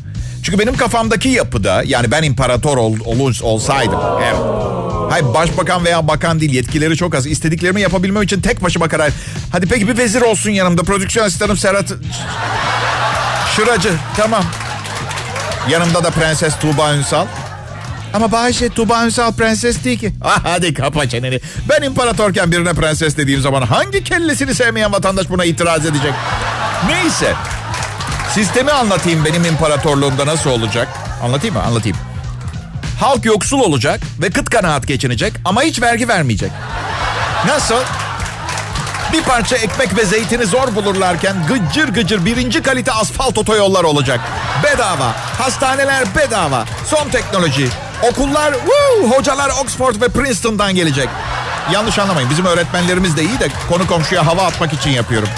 Çünkü 0.42 0.58
benim 0.58 0.76
kafamdaki 0.76 1.28
yapıda 1.28 1.82
yani 1.86 2.10
ben 2.10 2.22
imparator 2.22 2.76
ol, 2.76 2.96
ol, 3.04 3.32
olsaydım. 3.42 4.00
Evet. 4.24 4.75
Hayır 5.16 5.34
başbakan 5.34 5.84
veya 5.84 6.08
bakan 6.08 6.40
değil 6.40 6.52
yetkileri 6.52 6.96
çok 6.96 7.14
az. 7.14 7.26
İstediklerimi 7.26 7.80
yapabilmem 7.80 8.22
için 8.22 8.40
tek 8.40 8.62
başıma 8.62 8.88
karar. 8.88 9.12
Hadi 9.52 9.66
peki 9.66 9.88
bir 9.88 9.98
vezir 9.98 10.20
olsun 10.20 10.50
yanımda. 10.50 10.82
Prodüksiyon 10.82 11.26
asistanım 11.26 11.56
Serhat 11.56 11.92
Şıracı. 13.56 13.92
Tamam. 14.16 14.44
Yanımda 15.70 16.04
da 16.04 16.10
Prenses 16.10 16.58
Tuğba 16.58 16.94
Ünsal. 16.94 17.26
Ama 18.14 18.32
Bayşe 18.32 18.68
Tuğba 18.68 19.04
Ünsal 19.04 19.32
prenses 19.32 19.84
değil 19.84 19.98
ki. 19.98 20.12
Ah, 20.24 20.40
hadi 20.44 20.74
kapa 20.74 21.08
çeneni. 21.08 21.40
Ben 21.68 21.82
imparatorken 21.82 22.52
birine 22.52 22.72
prenses 22.72 23.16
dediğim 23.16 23.40
zaman 23.40 23.62
hangi 23.62 24.04
kellesini 24.04 24.54
sevmeyen 24.54 24.92
vatandaş 24.92 25.30
buna 25.30 25.44
itiraz 25.44 25.86
edecek? 25.86 26.12
Neyse. 26.88 27.34
Sistemi 28.34 28.70
anlatayım 28.70 29.24
benim 29.24 29.44
imparatorluğumda 29.44 30.26
nasıl 30.26 30.50
olacak. 30.50 30.88
Anlatayım 31.22 31.54
mı? 31.56 31.62
Anlatayım. 31.62 31.96
Halk 33.00 33.24
yoksul 33.24 33.60
olacak 33.60 34.00
ve 34.22 34.30
kıt 34.30 34.50
kanaat 34.50 34.86
geçinecek 34.86 35.32
ama 35.44 35.62
hiç 35.62 35.82
vergi 35.82 36.08
vermeyecek. 36.08 36.50
Nasıl? 37.46 37.80
Bir 39.12 39.22
parça 39.22 39.56
ekmek 39.56 39.96
ve 39.96 40.04
zeytini 40.04 40.46
zor 40.46 40.74
bulurlarken 40.74 41.36
gıcır 41.48 41.88
gıcır 41.88 42.24
birinci 42.24 42.62
kalite 42.62 42.92
asfalt 42.92 43.38
otoyollar 43.38 43.84
olacak. 43.84 44.20
Bedava. 44.64 45.12
Hastaneler 45.38 46.04
bedava. 46.16 46.64
Son 46.86 47.08
teknoloji. 47.08 47.68
Okullar, 48.10 48.52
woo, 48.52 49.10
hocalar 49.10 49.50
Oxford 49.62 50.00
ve 50.00 50.08
Princeton'dan 50.08 50.74
gelecek. 50.74 51.08
Yanlış 51.72 51.98
anlamayın 51.98 52.30
bizim 52.30 52.44
öğretmenlerimiz 52.44 53.16
de 53.16 53.22
iyi 53.22 53.40
de 53.40 53.48
konu 53.68 53.86
komşuya 53.86 54.26
hava 54.26 54.42
atmak 54.42 54.72
için 54.72 54.90
yapıyorum. 54.90 55.28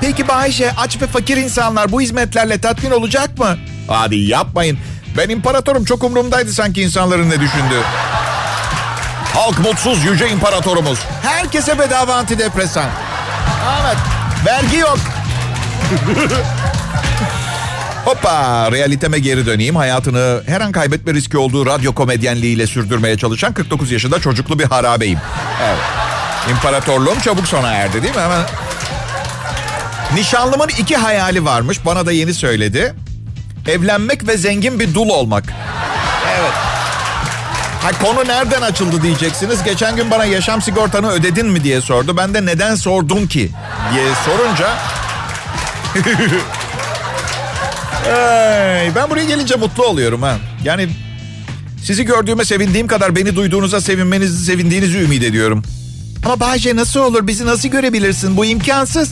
Peki 0.00 0.28
Bayşe 0.28 0.72
aç 0.76 1.02
ve 1.02 1.06
fakir 1.06 1.36
insanlar 1.36 1.92
bu 1.92 2.00
hizmetlerle 2.00 2.60
tatmin 2.60 2.90
olacak 2.90 3.38
mı? 3.38 3.56
Hadi 3.88 4.16
yapmayın. 4.16 4.78
Ben 5.16 5.28
imparatorum 5.28 5.84
çok 5.84 6.04
umurumdaydı 6.04 6.52
sanki 6.52 6.82
insanların 6.82 7.30
ne 7.30 7.40
düşündüğü. 7.40 7.80
Halk 9.34 9.58
mutsuz 9.58 10.04
yüce 10.04 10.28
imparatorumuz. 10.28 10.98
Herkese 11.22 11.78
bedava 11.78 12.14
antidepresan. 12.14 12.86
Evet. 13.82 13.96
Vergi 14.46 14.76
yok. 14.76 14.98
Hoppa 18.04 18.68
realiteme 18.72 19.18
geri 19.18 19.46
döneyim. 19.46 19.76
Hayatını 19.76 20.42
her 20.46 20.60
an 20.60 20.72
kaybetme 20.72 21.14
riski 21.14 21.38
olduğu 21.38 21.66
radyo 21.66 21.94
komedyenliğiyle 21.94 22.66
sürdürmeye 22.66 23.18
çalışan 23.18 23.52
49 23.52 23.92
yaşında 23.92 24.20
çocuklu 24.20 24.58
bir 24.58 24.64
harabeyim. 24.64 25.18
Evet. 25.64 25.78
İmparatorluğum 26.50 27.20
çabuk 27.20 27.46
sona 27.46 27.68
erdi 27.68 28.02
değil 28.02 28.14
mi? 28.14 28.20
Hemen. 28.20 28.42
Nişanlımın 30.14 30.68
iki 30.68 30.96
hayali 30.96 31.44
varmış. 31.44 31.84
Bana 31.86 32.06
da 32.06 32.12
yeni 32.12 32.34
söyledi. 32.34 32.94
Evlenmek 33.68 34.28
ve 34.28 34.36
zengin 34.36 34.80
bir 34.80 34.94
dul 34.94 35.08
olmak. 35.08 35.44
Evet. 36.38 36.52
Ha 37.82 37.90
konu 38.02 38.28
nereden 38.28 38.62
açıldı 38.62 39.02
diyeceksiniz. 39.02 39.62
Geçen 39.62 39.96
gün 39.96 40.10
bana 40.10 40.24
yaşam 40.24 40.62
sigortanı 40.62 41.10
ödedin 41.10 41.46
mi 41.46 41.64
diye 41.64 41.80
sordu. 41.80 42.16
Ben 42.16 42.34
de 42.34 42.46
neden 42.46 42.74
sordun 42.74 43.26
ki 43.26 43.50
diye 43.92 44.04
sorunca... 44.24 44.68
Ay, 48.06 48.94
ben 48.94 49.10
buraya 49.10 49.24
gelince 49.24 49.56
mutlu 49.56 49.84
oluyorum 49.86 50.22
ha. 50.22 50.36
Yani 50.64 50.88
sizi 51.84 52.04
gördüğüme 52.04 52.44
sevindiğim 52.44 52.86
kadar 52.86 53.16
beni 53.16 53.36
duyduğunuza 53.36 53.80
sevinmenizi, 53.80 54.44
sevindiğinizi 54.44 54.98
ümit 54.98 55.22
ediyorum. 55.22 55.62
Ama 56.24 56.40
Bayce 56.40 56.76
nasıl 56.76 57.00
olur? 57.00 57.26
Bizi 57.26 57.46
nasıl 57.46 57.68
görebilirsin? 57.68 58.36
Bu 58.36 58.44
imkansız. 58.44 59.10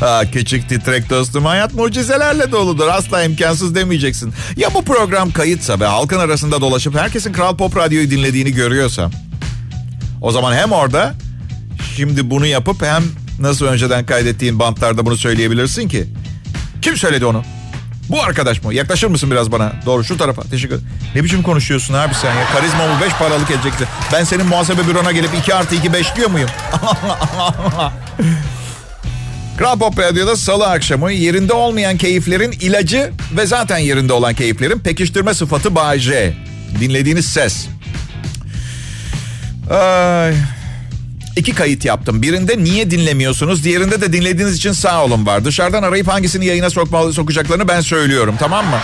Ha 0.00 0.22
küçük 0.32 0.68
titrek 0.68 1.10
dostum 1.10 1.44
hayat 1.44 1.74
mucizelerle 1.74 2.52
doludur. 2.52 2.88
Asla 2.88 3.22
imkansız 3.22 3.74
demeyeceksin. 3.74 4.34
Ya 4.56 4.74
bu 4.74 4.84
program 4.84 5.30
kayıtsa 5.30 5.80
ve 5.80 5.86
halkın 5.86 6.18
arasında 6.18 6.60
dolaşıp 6.60 6.94
herkesin 6.96 7.32
Kral 7.32 7.56
Pop 7.56 7.76
Radyo'yu 7.76 8.10
dinlediğini 8.10 8.52
görüyorsa. 8.52 9.10
O 10.20 10.30
zaman 10.32 10.54
hem 10.54 10.72
orada 10.72 11.14
şimdi 11.96 12.30
bunu 12.30 12.46
yapıp 12.46 12.82
hem 12.82 13.02
nasıl 13.40 13.66
önceden 13.66 14.06
kaydettiğin 14.06 14.58
bantlarda 14.58 15.06
bunu 15.06 15.16
söyleyebilirsin 15.16 15.88
ki. 15.88 16.04
Kim 16.82 16.96
söyledi 16.96 17.26
onu? 17.26 17.42
Bu 18.08 18.22
arkadaş 18.22 18.62
mı? 18.62 18.74
Yaklaşır 18.74 19.08
mısın 19.08 19.30
biraz 19.30 19.52
bana? 19.52 19.72
Doğru 19.86 20.04
şu 20.04 20.16
tarafa. 20.16 20.42
Teşekkür 20.42 20.74
ederim. 20.74 20.88
Ne 21.14 21.24
biçim 21.24 21.42
konuşuyorsun 21.42 21.94
abi 21.94 22.14
sen 22.14 22.34
ya? 22.34 22.46
Karizma 22.52 22.86
mı 22.86 22.92
beş 23.04 23.12
paralık 23.12 23.50
edecekti. 23.50 23.84
Ben 24.12 24.24
senin 24.24 24.46
muhasebe 24.46 24.86
bürona 24.86 25.12
gelip 25.12 25.30
iki 25.38 25.54
artı 25.54 25.74
iki 25.74 25.92
beş 25.92 26.16
diyor 26.16 26.30
muyum? 26.30 26.48
Kral 29.58 29.78
Pop 29.78 29.98
Radyo'da 29.98 30.36
salı 30.36 30.66
akşamı 30.66 31.12
yerinde 31.12 31.52
olmayan 31.52 31.96
keyiflerin 31.96 32.52
ilacı 32.52 33.10
ve 33.36 33.46
zaten 33.46 33.78
yerinde 33.78 34.12
olan 34.12 34.34
keyiflerin 34.34 34.78
pekiştirme 34.78 35.34
sıfatı 35.34 35.74
Bay. 35.74 36.00
Dinlediğiniz 36.80 37.26
ses. 37.26 37.66
Ay. 39.70 40.34
İki 41.36 41.54
kayıt 41.54 41.84
yaptım. 41.84 42.22
Birinde 42.22 42.58
niye 42.58 42.90
dinlemiyorsunuz, 42.90 43.64
diğerinde 43.64 44.00
de 44.00 44.12
dinlediğiniz 44.12 44.56
için 44.56 44.72
sağ 44.72 45.04
olun 45.04 45.26
var. 45.26 45.44
Dışarıdan 45.44 45.82
arayıp 45.82 46.08
hangisini 46.08 46.46
yayına 46.46 46.70
sokma, 46.70 47.12
sokacaklarını 47.12 47.68
ben 47.68 47.80
söylüyorum 47.80 48.34
tamam 48.38 48.66
mı? 48.66 48.78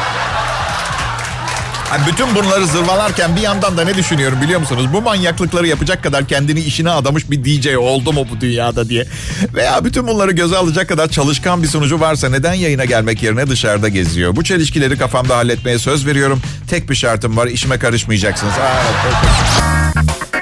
Yani 1.93 2.07
bütün 2.07 2.35
bunları 2.35 2.67
zırvalarken 2.67 3.37
bir 3.37 3.41
yandan 3.41 3.76
da 3.76 3.85
ne 3.85 3.95
düşünüyorum 3.95 4.41
biliyor 4.43 4.61
musunuz? 4.61 4.87
Bu 4.93 5.03
manyaklıkları 5.03 5.67
yapacak 5.67 6.03
kadar 6.03 6.29
kendini 6.29 6.61
işine 6.61 6.91
adamış 6.91 7.31
bir 7.31 7.45
DJ 7.45 7.67
oldu 7.76 8.12
mu 8.12 8.26
bu 8.31 8.41
dünyada 8.41 8.88
diye. 8.88 9.07
Veya 9.55 9.85
bütün 9.85 10.07
bunları 10.09 10.33
göze 10.33 10.57
alacak 10.57 10.88
kadar 10.88 11.09
çalışkan 11.09 11.62
bir 11.62 11.69
sunucu 11.69 12.00
varsa 12.00 12.29
neden 12.29 12.55
yayına 12.55 12.85
gelmek 12.85 13.23
yerine 13.23 13.47
dışarıda 13.47 13.88
geziyor? 13.88 14.37
Bu 14.37 14.45
çelişkileri 14.45 14.99
kafamda 14.99 15.37
halletmeye 15.37 15.79
söz 15.79 16.07
veriyorum. 16.07 16.43
Tek 16.71 16.91
bir 16.91 16.95
şartım 16.95 17.37
var 17.37 17.47
işime 17.47 17.79
karışmayacaksınız. 17.79 18.53
Aa, 18.53 18.83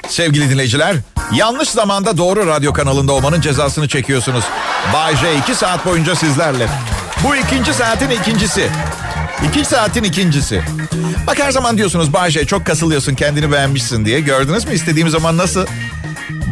Sevgili 0.08 0.50
dinleyiciler, 0.50 0.96
yanlış 1.34 1.68
zamanda 1.68 2.16
doğru 2.16 2.46
radyo 2.46 2.72
kanalında 2.72 3.12
olmanın 3.12 3.40
cezasını 3.40 3.88
çekiyorsunuz. 3.88 4.44
Bay 4.94 5.16
J 5.16 5.36
2 5.38 5.54
saat 5.54 5.86
boyunca 5.86 6.16
sizlerle. 6.16 6.68
Bu 7.24 7.36
ikinci 7.36 7.74
saatin 7.74 8.10
ikincisi. 8.10 8.68
İki 9.48 9.64
saatin 9.64 10.02
ikincisi. 10.04 10.62
Bak 11.26 11.38
her 11.38 11.50
zaman 11.50 11.78
diyorsunuz 11.78 12.12
Bayce 12.12 12.44
çok 12.46 12.66
kasılıyorsun 12.66 13.14
kendini 13.14 13.52
beğenmişsin 13.52 14.04
diye. 14.04 14.20
Gördünüz 14.20 14.64
mü 14.64 14.74
istediğim 14.74 15.08
zaman 15.08 15.38
nasıl? 15.38 15.66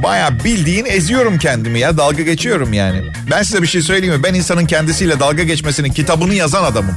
Baya 0.03 0.45
bildiğin 0.45 0.85
eziyorum 0.85 1.39
kendimi 1.39 1.79
ya 1.79 1.97
dalga 1.97 2.23
geçiyorum 2.23 2.73
yani. 2.73 3.13
Ben 3.31 3.43
size 3.43 3.63
bir 3.63 3.67
şey 3.67 3.83
söyleyeyim 3.83 4.15
mi? 4.15 4.23
Ben 4.23 4.35
insanın 4.35 4.67
kendisiyle 4.67 5.21
dalga 5.21 5.43
geçmesinin 5.43 5.93
kitabını 5.93 6.35
yazan 6.35 6.65
adamım. 6.65 6.97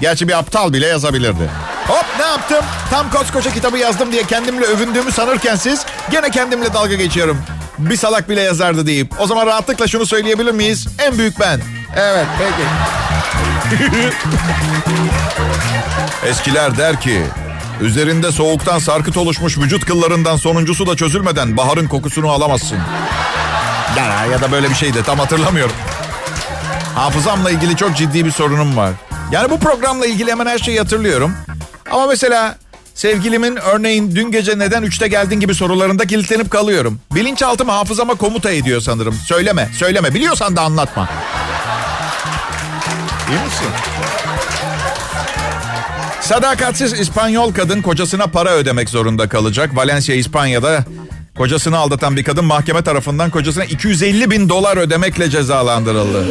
Gerçi 0.00 0.28
bir 0.28 0.38
aptal 0.38 0.72
bile 0.72 0.86
yazabilirdi. 0.86 1.50
Hop 1.88 2.04
ne 2.18 2.24
yaptım? 2.26 2.64
Tam 2.90 3.10
koskoca 3.10 3.54
kitabı 3.54 3.78
yazdım 3.78 4.12
diye 4.12 4.22
kendimle 4.22 4.64
övündüğümü 4.64 5.12
sanırken 5.12 5.56
siz 5.56 5.86
gene 6.10 6.30
kendimle 6.30 6.74
dalga 6.74 6.94
geçiyorum. 6.94 7.38
Bir 7.78 7.96
salak 7.96 8.28
bile 8.28 8.40
yazardı 8.40 8.86
deyip. 8.86 9.20
O 9.20 9.26
zaman 9.26 9.46
rahatlıkla 9.46 9.86
şunu 9.86 10.06
söyleyebilir 10.06 10.52
miyiz? 10.52 10.86
En 10.98 11.18
büyük 11.18 11.40
ben. 11.40 11.60
Evet 11.96 12.26
peki. 12.38 12.68
Eskiler 16.24 16.76
der 16.78 17.00
ki 17.00 17.22
üzerinde 17.80 18.32
soğuktan 18.32 18.78
sarkıt 18.78 19.16
oluşmuş 19.16 19.58
vücut 19.58 19.84
kıllarından 19.84 20.36
sonuncusu 20.36 20.86
da 20.86 20.96
çözülmeden 20.96 21.56
baharın 21.56 21.88
kokusunu 21.88 22.30
alamazsın. 22.30 22.78
Ya, 23.96 24.26
ya 24.26 24.40
da 24.40 24.52
böyle 24.52 24.70
bir 24.70 24.74
şeydi 24.74 25.02
tam 25.02 25.18
hatırlamıyorum. 25.18 25.76
Hafızamla 26.94 27.50
ilgili 27.50 27.76
çok 27.76 27.96
ciddi 27.96 28.24
bir 28.24 28.30
sorunum 28.30 28.76
var. 28.76 28.90
Yani 29.32 29.50
bu 29.50 29.60
programla 29.60 30.06
ilgili 30.06 30.30
hemen 30.30 30.46
her 30.46 30.58
şeyi 30.58 30.78
hatırlıyorum. 30.78 31.32
Ama 31.90 32.06
mesela 32.06 32.56
sevgilimin 32.94 33.56
örneğin 33.56 34.16
dün 34.16 34.30
gece 34.30 34.58
neden 34.58 34.82
üçte 34.82 35.08
geldin 35.08 35.40
gibi 35.40 35.54
sorularında 35.54 36.06
kilitlenip 36.06 36.50
kalıyorum. 36.50 37.00
Bilinçaltım 37.14 37.68
hafızama 37.68 38.14
komuta 38.14 38.50
ediyor 38.50 38.80
sanırım. 38.80 39.14
Söyleme, 39.14 39.68
söyleme. 39.78 40.14
Biliyorsan 40.14 40.56
da 40.56 40.62
anlatma. 40.62 41.08
İyi 43.28 43.44
misin? 43.44 43.68
Sadakatsiz 46.26 47.00
İspanyol 47.00 47.54
kadın 47.54 47.82
kocasına 47.82 48.26
para 48.26 48.50
ödemek 48.50 48.88
zorunda 48.88 49.28
kalacak. 49.28 49.76
Valencia, 49.76 50.14
İspanya'da 50.14 50.84
kocasını 51.36 51.78
aldatan 51.78 52.16
bir 52.16 52.24
kadın 52.24 52.44
mahkeme 52.44 52.82
tarafından 52.82 53.30
kocasına 53.30 53.64
250 53.64 54.30
bin 54.30 54.48
dolar 54.48 54.76
ödemekle 54.76 55.30
cezalandırıldı. 55.30 56.24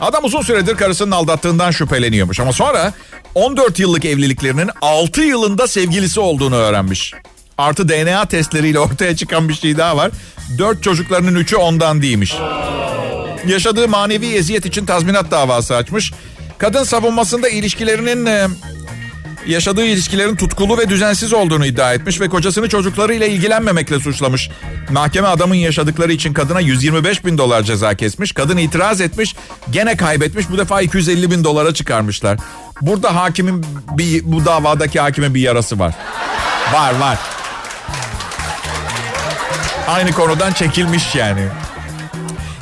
Adam 0.00 0.24
uzun 0.24 0.42
süredir 0.42 0.76
karısının 0.76 1.10
aldattığından 1.10 1.70
şüpheleniyormuş 1.70 2.40
ama 2.40 2.52
sonra 2.52 2.92
14 3.34 3.78
yıllık 3.78 4.04
evliliklerinin 4.04 4.70
6 4.82 5.22
yılında 5.22 5.66
sevgilisi 5.66 6.20
olduğunu 6.20 6.56
öğrenmiş. 6.56 7.14
Artı 7.58 7.88
DNA 7.88 8.24
testleriyle 8.24 8.78
ortaya 8.78 9.16
çıkan 9.16 9.48
bir 9.48 9.54
şey 9.54 9.76
daha 9.76 9.96
var. 9.96 10.10
4 10.58 10.82
çocuklarının 10.82 11.44
3'ü 11.44 11.56
ondan 11.56 12.02
değilmiş. 12.02 12.34
Yaşadığı 13.46 13.88
manevi 13.88 14.26
eziyet 14.26 14.66
için 14.66 14.86
tazminat 14.86 15.30
davası 15.30 15.76
açmış. 15.76 16.12
Kadın 16.58 16.84
savunmasında 16.84 17.48
ilişkilerinin 17.48 18.26
e, 18.26 18.48
yaşadığı 19.46 19.84
ilişkilerin 19.84 20.36
tutkulu 20.36 20.78
ve 20.78 20.88
düzensiz 20.88 21.32
olduğunu 21.32 21.66
iddia 21.66 21.94
etmiş 21.94 22.20
ve 22.20 22.28
kocasını 22.28 22.68
çocuklarıyla 22.68 23.26
ilgilenmemekle 23.26 24.00
suçlamış. 24.00 24.50
Mahkeme 24.90 25.28
adamın 25.28 25.54
yaşadıkları 25.54 26.12
için 26.12 26.32
kadına 26.32 26.60
125 26.60 27.24
bin 27.24 27.38
dolar 27.38 27.62
ceza 27.62 27.94
kesmiş. 27.94 28.32
Kadın 28.32 28.56
itiraz 28.56 29.00
etmiş, 29.00 29.36
gene 29.70 29.96
kaybetmiş. 29.96 30.50
Bu 30.50 30.58
defa 30.58 30.82
250 30.82 31.30
bin 31.30 31.44
dolara 31.44 31.74
çıkarmışlar. 31.74 32.38
Burada 32.80 33.16
hakimin 33.16 33.66
bir, 33.90 34.22
bu 34.24 34.44
davadaki 34.44 35.00
hakimin 35.00 35.34
bir 35.34 35.40
yarası 35.40 35.78
var. 35.78 35.94
Var 36.72 36.94
var. 36.98 37.18
Aynı 39.88 40.12
konudan 40.12 40.52
çekilmiş 40.52 41.14
yani. 41.14 41.48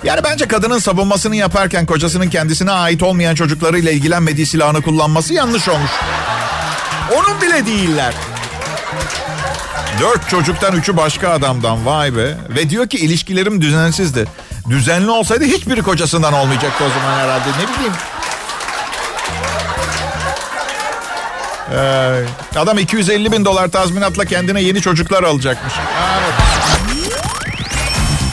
Yani 0.05 0.21
bence 0.25 0.49
kadının 0.49 0.79
savunmasını 0.79 1.37
yaparken 1.37 1.87
kocasının 1.87 2.31
kendisine 2.31 2.71
ait 2.71 3.03
olmayan 3.03 3.35
çocuklarıyla 3.35 3.93
ilgilenmediği 3.93 4.47
silahını 4.47 4.83
kullanması 4.83 5.35
yanlış 5.35 5.69
olmuş. 5.69 5.91
Onun 7.13 7.41
bile 7.43 7.67
değiller. 7.67 8.15
Dört 10.01 10.31
çocuktan 10.31 10.77
üçü 10.77 10.97
başka 10.97 11.31
adamdan 11.31 11.87
vay 11.87 12.17
be. 12.17 12.37
Ve 12.49 12.71
diyor 12.71 12.87
ki 12.87 12.97
ilişkilerim 12.97 13.61
düzensizdi. 13.61 14.27
Düzenli 14.71 15.11
olsaydı 15.11 15.45
hiçbiri 15.45 15.83
kocasından 15.83 16.33
olmayacaktı 16.33 16.85
o 16.85 16.89
zaman 16.89 17.19
herhalde 17.19 17.49
ne 17.49 17.75
bileyim. 17.75 17.93
Ee, 21.75 22.59
adam 22.59 22.79
250 22.79 23.33
bin 23.33 23.45
dolar 23.45 23.69
tazminatla 23.69 24.25
kendine 24.25 24.63
yeni 24.63 24.81
çocuklar 24.81 25.23
alacakmış. 25.23 25.75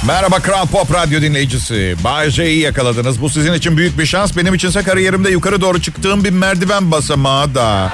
Merhaba 0.08 0.40
Kral 0.40 0.68
Pop 0.68 0.94
Radyo 0.94 1.22
dinleyicisi. 1.22 1.96
Bay 2.04 2.30
J'yi 2.30 2.60
yakaladınız. 2.60 3.22
Bu 3.22 3.30
sizin 3.30 3.54
için 3.54 3.78
büyük 3.78 4.00
bir 4.00 4.06
şans. 4.06 4.38
Benim 4.38 4.54
içinse 4.54 4.84
kariyerimde 4.84 5.30
yukarı 5.30 5.62
doğru 5.62 5.82
çıktığım 5.82 6.24
bir 6.24 6.30
merdiven 6.30 6.92
basamağı 6.92 7.56
da. 7.56 7.94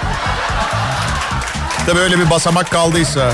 Tabii 1.86 2.00
öyle 2.00 2.20
bir 2.20 2.30
basamak 2.30 2.72
kaldıysa. 2.72 3.34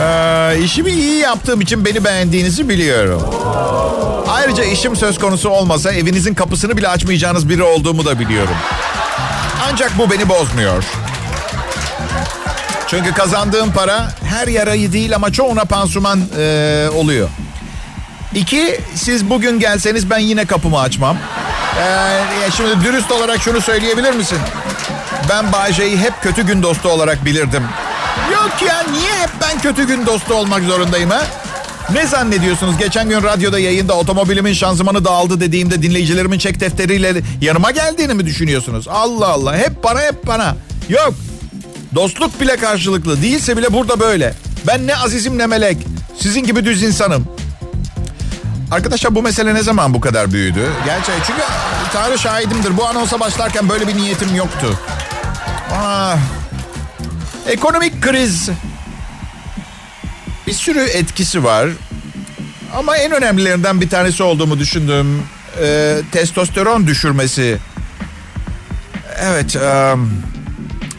Ee, 0.00 0.58
işimi 0.64 0.90
iyi 0.90 1.18
yaptığım 1.18 1.60
için 1.60 1.84
beni 1.84 2.04
beğendiğinizi 2.04 2.68
biliyorum. 2.68 3.22
Ayrıca 4.28 4.64
işim 4.64 4.96
söz 4.96 5.18
konusu 5.18 5.48
olmasa 5.48 5.92
evinizin 5.92 6.34
kapısını 6.34 6.76
bile 6.76 6.88
açmayacağınız 6.88 7.48
biri 7.48 7.62
olduğumu 7.62 8.04
da 8.04 8.18
biliyorum. 8.18 8.56
Ancak 9.72 9.98
bu 9.98 10.10
beni 10.10 10.28
bozmuyor. 10.28 10.84
Çünkü 12.88 13.12
kazandığım 13.12 13.72
para 13.72 14.08
her 14.24 14.48
yarayı 14.48 14.92
değil 14.92 15.14
ama 15.14 15.32
çoğuna 15.32 15.64
pansuman 15.64 16.20
e, 16.38 16.88
oluyor. 16.94 17.28
İki, 18.34 18.80
siz 18.94 19.30
bugün 19.30 19.60
gelseniz 19.60 20.10
ben 20.10 20.18
yine 20.18 20.44
kapımı 20.44 20.80
açmam. 20.80 21.16
Ee, 21.78 22.50
şimdi 22.56 22.84
dürüst 22.84 23.12
olarak 23.12 23.42
şunu 23.42 23.60
söyleyebilir 23.60 24.14
misin? 24.14 24.38
Ben 25.28 25.52
Bayce'yi 25.52 25.96
hep 25.98 26.22
kötü 26.22 26.42
gün 26.46 26.62
dostu 26.62 26.88
olarak 26.88 27.24
bilirdim. 27.24 27.62
Yok 28.32 28.52
ya 28.68 28.82
niye 28.92 29.12
hep 29.12 29.30
ben 29.42 29.58
kötü 29.60 29.86
gün 29.86 30.06
dostu 30.06 30.34
olmak 30.34 30.62
zorundayım 30.62 31.10
ha? 31.10 31.22
Ne 31.92 32.06
zannediyorsunuz? 32.06 32.76
Geçen 32.78 33.08
gün 33.08 33.22
radyoda 33.22 33.58
yayında 33.58 33.94
otomobilimin 33.94 34.52
şanzımanı 34.52 35.04
dağıldı 35.04 35.40
dediğimde 35.40 35.82
dinleyicilerimin 35.82 36.38
çek 36.38 36.60
defteriyle 36.60 37.14
yanıma 37.40 37.70
geldiğini 37.70 38.14
mi 38.14 38.26
düşünüyorsunuz? 38.26 38.88
Allah 38.88 39.28
Allah 39.28 39.56
hep 39.56 39.84
bana 39.84 40.00
hep 40.00 40.26
bana. 40.26 40.56
Yok 40.88 41.14
dostluk 41.94 42.40
bile 42.40 42.56
karşılıklı 42.56 43.22
değilse 43.22 43.56
bile 43.56 43.72
burada 43.72 44.00
böyle. 44.00 44.34
Ben 44.66 44.86
ne 44.86 44.96
azizim 44.96 45.38
ne 45.38 45.46
melek. 45.46 45.76
Sizin 46.20 46.44
gibi 46.44 46.64
düz 46.64 46.82
insanım. 46.82 47.26
Arkadaşlar 48.70 49.14
bu 49.14 49.22
mesele 49.22 49.54
ne 49.54 49.62
zaman 49.62 49.94
bu 49.94 50.00
kadar 50.00 50.32
büyüdü? 50.32 50.68
Gerçekten 50.84 51.22
çünkü 51.26 51.42
Tanrı 51.92 52.18
şahidimdir. 52.18 52.76
Bu 52.76 52.86
anonsa 52.86 53.20
başlarken 53.20 53.68
böyle 53.68 53.88
bir 53.88 53.96
niyetim 53.96 54.34
yoktu. 54.36 54.78
Ekonomik 57.48 58.02
kriz 58.02 58.50
bir 60.46 60.52
sürü 60.52 60.80
etkisi 60.80 61.44
var. 61.44 61.68
Ama 62.76 62.96
en 62.96 63.12
önemlilerinden 63.12 63.80
bir 63.80 63.88
tanesi 63.88 64.22
olduğumu 64.22 64.58
düşündüğüm 64.58 65.22
e, 65.62 65.96
testosteron 66.12 66.86
düşürmesi. 66.86 67.58
Evet, 69.20 69.56
um, 69.56 70.12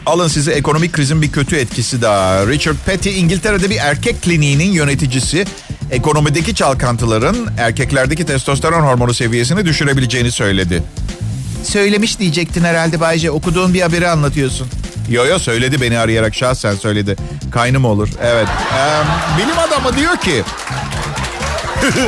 alın 0.06 0.28
size 0.28 0.52
ekonomik 0.52 0.92
krizin 0.92 1.22
bir 1.22 1.32
kötü 1.32 1.56
etkisi 1.56 2.02
daha. 2.02 2.46
Richard 2.46 2.76
Petty 2.86 3.20
İngiltere'de 3.20 3.70
bir 3.70 3.76
erkek 3.76 4.22
kliniğinin 4.22 4.72
yöneticisi 4.72 5.46
ekonomideki 5.90 6.54
çalkantıların 6.54 7.36
erkeklerdeki 7.58 8.26
testosteron 8.26 8.82
hormonu 8.82 9.14
seviyesini 9.14 9.64
düşürebileceğini 9.64 10.32
söyledi. 10.32 10.82
Söylemiş 11.64 12.18
diyecektin 12.18 12.64
herhalde 12.64 13.00
Bayce. 13.00 13.30
Okuduğun 13.30 13.74
bir 13.74 13.80
haberi 13.80 14.08
anlatıyorsun. 14.08 14.68
Yo 15.08 15.24
yo 15.24 15.38
söyledi 15.38 15.80
beni 15.80 15.98
arayarak 15.98 16.34
şahsen 16.34 16.74
söyledi. 16.74 17.16
Kaynım 17.50 17.84
olur. 17.84 18.08
Evet. 18.22 18.48
Ee, 18.48 19.02
bilim 19.38 19.58
adamı 19.58 19.96
diyor 19.96 20.16
ki 20.16 20.44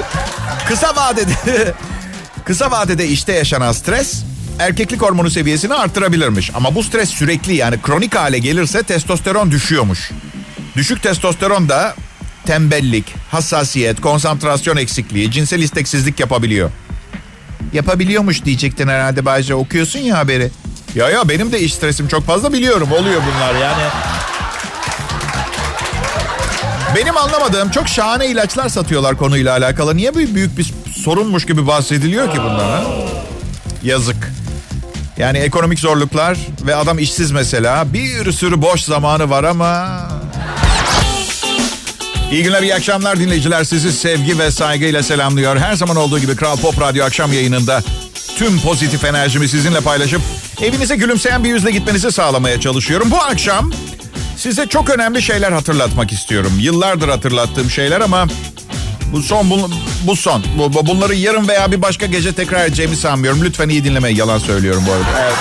kısa 0.69 0.97
vadede 0.97 1.75
kısa 2.45 2.71
vadede 2.71 3.09
işte 3.09 3.33
yaşanan 3.33 3.73
stres 3.73 4.23
erkeklik 4.59 5.03
hormonu 5.03 5.31
seviyesini 5.31 5.75
arttırabilirmiş. 5.75 6.51
Ama 6.55 6.75
bu 6.75 6.83
stres 6.83 7.09
sürekli 7.09 7.55
yani 7.55 7.83
kronik 7.83 8.15
hale 8.15 8.39
gelirse 8.39 8.83
testosteron 8.83 9.51
düşüyormuş. 9.51 10.11
Düşük 10.77 11.03
testosteron 11.03 11.69
da 11.69 11.95
tembellik, 12.47 13.15
hassasiyet, 13.31 14.01
konsantrasyon 14.01 14.77
eksikliği, 14.77 15.31
cinsel 15.31 15.63
isteksizlik 15.63 16.21
yapabiliyor. 16.21 16.71
Yapabiliyormuş 17.73 18.45
diyecektin 18.45 18.89
herhalde 18.89 19.25
Bayce. 19.25 19.55
Okuyorsun 19.55 19.99
ya 19.99 20.19
haberi. 20.19 20.51
Ya 20.95 21.11
ya 21.11 21.29
benim 21.29 21.53
de 21.53 21.61
iş 21.61 21.75
stresim 21.75 22.09
çok 22.09 22.27
fazla 22.27 22.53
biliyorum. 22.53 22.93
Oluyor 22.93 23.23
bunlar 23.35 23.55
yani. 23.55 23.83
Benim 26.97 27.17
anlamadığım 27.17 27.71
çok 27.71 27.89
şahane 27.89 28.27
ilaçlar 28.27 28.69
satıyorlar 28.69 29.17
konuyla 29.17 29.53
alakalı. 29.57 29.97
Niye 29.97 30.15
böyle 30.15 30.35
büyük 30.35 30.59
bir 30.59 30.73
sorunmuş 31.05 31.47
gibi 31.47 31.67
bahsediliyor 31.67 32.33
ki 32.33 32.39
bundan 32.39 32.69
ha? 32.71 32.85
Yazık. 33.83 34.33
Yani 35.19 35.39
ekonomik 35.39 35.79
zorluklar 35.79 36.39
ve 36.67 36.75
adam 36.75 36.99
işsiz 36.99 37.31
mesela. 37.31 37.93
Bir 37.93 38.33
sürü 38.33 38.63
boş 38.63 38.81
zamanı 38.81 39.31
var 39.31 39.45
ama... 39.45 40.01
İyi 42.33 42.43
günler, 42.43 42.63
iyi 42.63 42.75
akşamlar 42.75 43.21
dinleyiciler. 43.21 43.65
Sizi 43.65 43.93
sevgi 43.93 44.39
ve 44.39 44.51
saygıyla 44.51 45.03
selamlıyor. 45.03 45.57
Her 45.57 45.75
zaman 45.75 45.97
olduğu 45.97 46.19
gibi 46.19 46.37
Kral 46.37 46.57
Pop 46.57 46.81
Radyo 46.81 47.05
akşam 47.05 47.33
yayınında 47.33 47.83
tüm 48.39 48.61
pozitif 48.61 49.05
enerjimi 49.05 49.49
sizinle 49.49 49.81
paylaşıp 49.81 50.21
evinize 50.63 50.97
gülümseyen 50.97 51.45
bir 51.45 51.49
yüzle 51.49 51.71
gitmenizi 51.71 52.13
sağlamaya 52.13 52.61
çalışıyorum. 52.61 53.11
Bu 53.11 53.23
akşam 53.23 53.73
size 54.37 54.67
çok 54.67 54.91
önemli 54.91 55.23
şeyler 55.23 55.53
hatırlatmak 55.53 56.13
istiyorum. 56.13 56.53
Yıllardır 56.59 57.09
hatırlattığım 57.09 57.71
şeyler 57.71 58.01
ama 58.01 58.27
bu 59.13 59.23
son 59.23 59.51
bu, 59.51 59.71
bu 60.03 60.17
son. 60.17 60.45
Bu, 60.59 60.87
bunları 60.87 61.15
yarın 61.15 61.49
veya 61.49 61.73
bir 61.73 61.83
başka 61.83 62.07
gece 62.07 62.33
tekrar 62.33 62.67
edeceğimi 62.67 62.97
sanmıyorum. 62.97 63.45
Lütfen 63.45 63.69
iyi 63.69 63.85
dinlemeyin. 63.85 64.17
Yalan 64.17 64.39
söylüyorum 64.39 64.85
bu 64.87 64.93
arada. 64.93 65.07
Evet, 65.23 65.35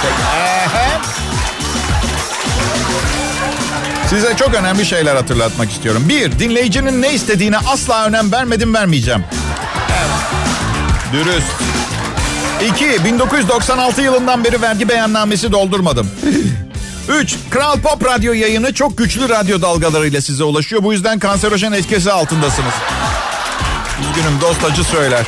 Size 4.10 4.36
çok 4.36 4.54
önemli 4.54 4.86
şeyler 4.86 5.16
hatırlatmak 5.16 5.72
istiyorum. 5.72 6.04
Bir, 6.10 6.40
dinleyicinin 6.40 7.02
ne 7.02 7.14
istediğine 7.14 7.58
asla 7.58 8.06
önem 8.06 8.32
vermedim 8.32 8.74
vermeyeceğim. 8.74 9.24
Dürüst. 11.14 11.77
İki, 12.62 13.06
1996 13.06 14.02
yılından 14.02 14.44
beri 14.44 14.62
vergi 14.62 14.90
beyannamesi 14.90 15.52
doldurmadım. 15.52 16.12
Üç, 17.10 17.36
Kral 17.50 17.80
Pop 17.80 18.06
Radyo 18.06 18.34
yayını 18.34 18.74
çok 18.74 18.98
güçlü 18.98 19.30
radyo 19.30 19.62
dalgalarıyla 19.62 20.22
size 20.22 20.44
ulaşıyor. 20.44 20.84
Bu 20.84 20.94
yüzden 20.94 21.20
kanserojen 21.20 21.72
etkisi 21.72 22.12
altındasınız. 22.12 22.74
Üzgünüm 24.02 24.42
dost 24.42 24.66
acı 24.66 24.84
söyler. 24.84 25.26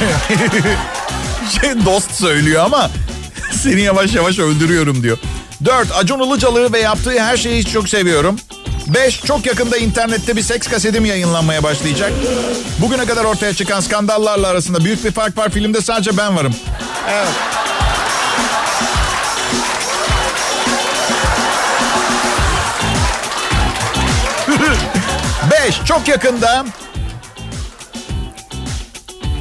şey, 1.60 1.84
dost 1.84 2.10
söylüyor 2.10 2.64
ama 2.64 2.90
seni 3.52 3.80
yavaş 3.80 4.14
yavaş 4.14 4.38
öldürüyorum 4.38 5.02
diyor. 5.02 5.18
Dört, 5.64 5.88
Acun 5.96 6.20
Ilıcalı'yı 6.20 6.72
ve 6.72 6.78
yaptığı 6.78 7.20
her 7.20 7.36
şeyi 7.36 7.64
çok 7.64 7.88
seviyorum. 7.88 8.36
Beş, 8.94 9.20
çok 9.20 9.46
yakında 9.46 9.76
internette 9.76 10.36
bir 10.36 10.42
seks 10.42 10.68
kasetim 10.68 11.04
yayınlanmaya 11.04 11.62
başlayacak. 11.62 12.12
Bugüne 12.78 13.06
kadar 13.06 13.24
ortaya 13.24 13.54
çıkan 13.54 13.80
skandallarla 13.80 14.48
arasında 14.48 14.84
büyük 14.84 15.04
bir 15.04 15.10
fark 15.10 15.38
var. 15.38 15.50
Filmde 15.50 15.80
sadece 15.80 16.16
ben 16.16 16.36
varım. 16.36 16.54
Evet. 17.08 17.28
Beş, 25.50 25.84
çok 25.84 26.08
yakında 26.08 26.64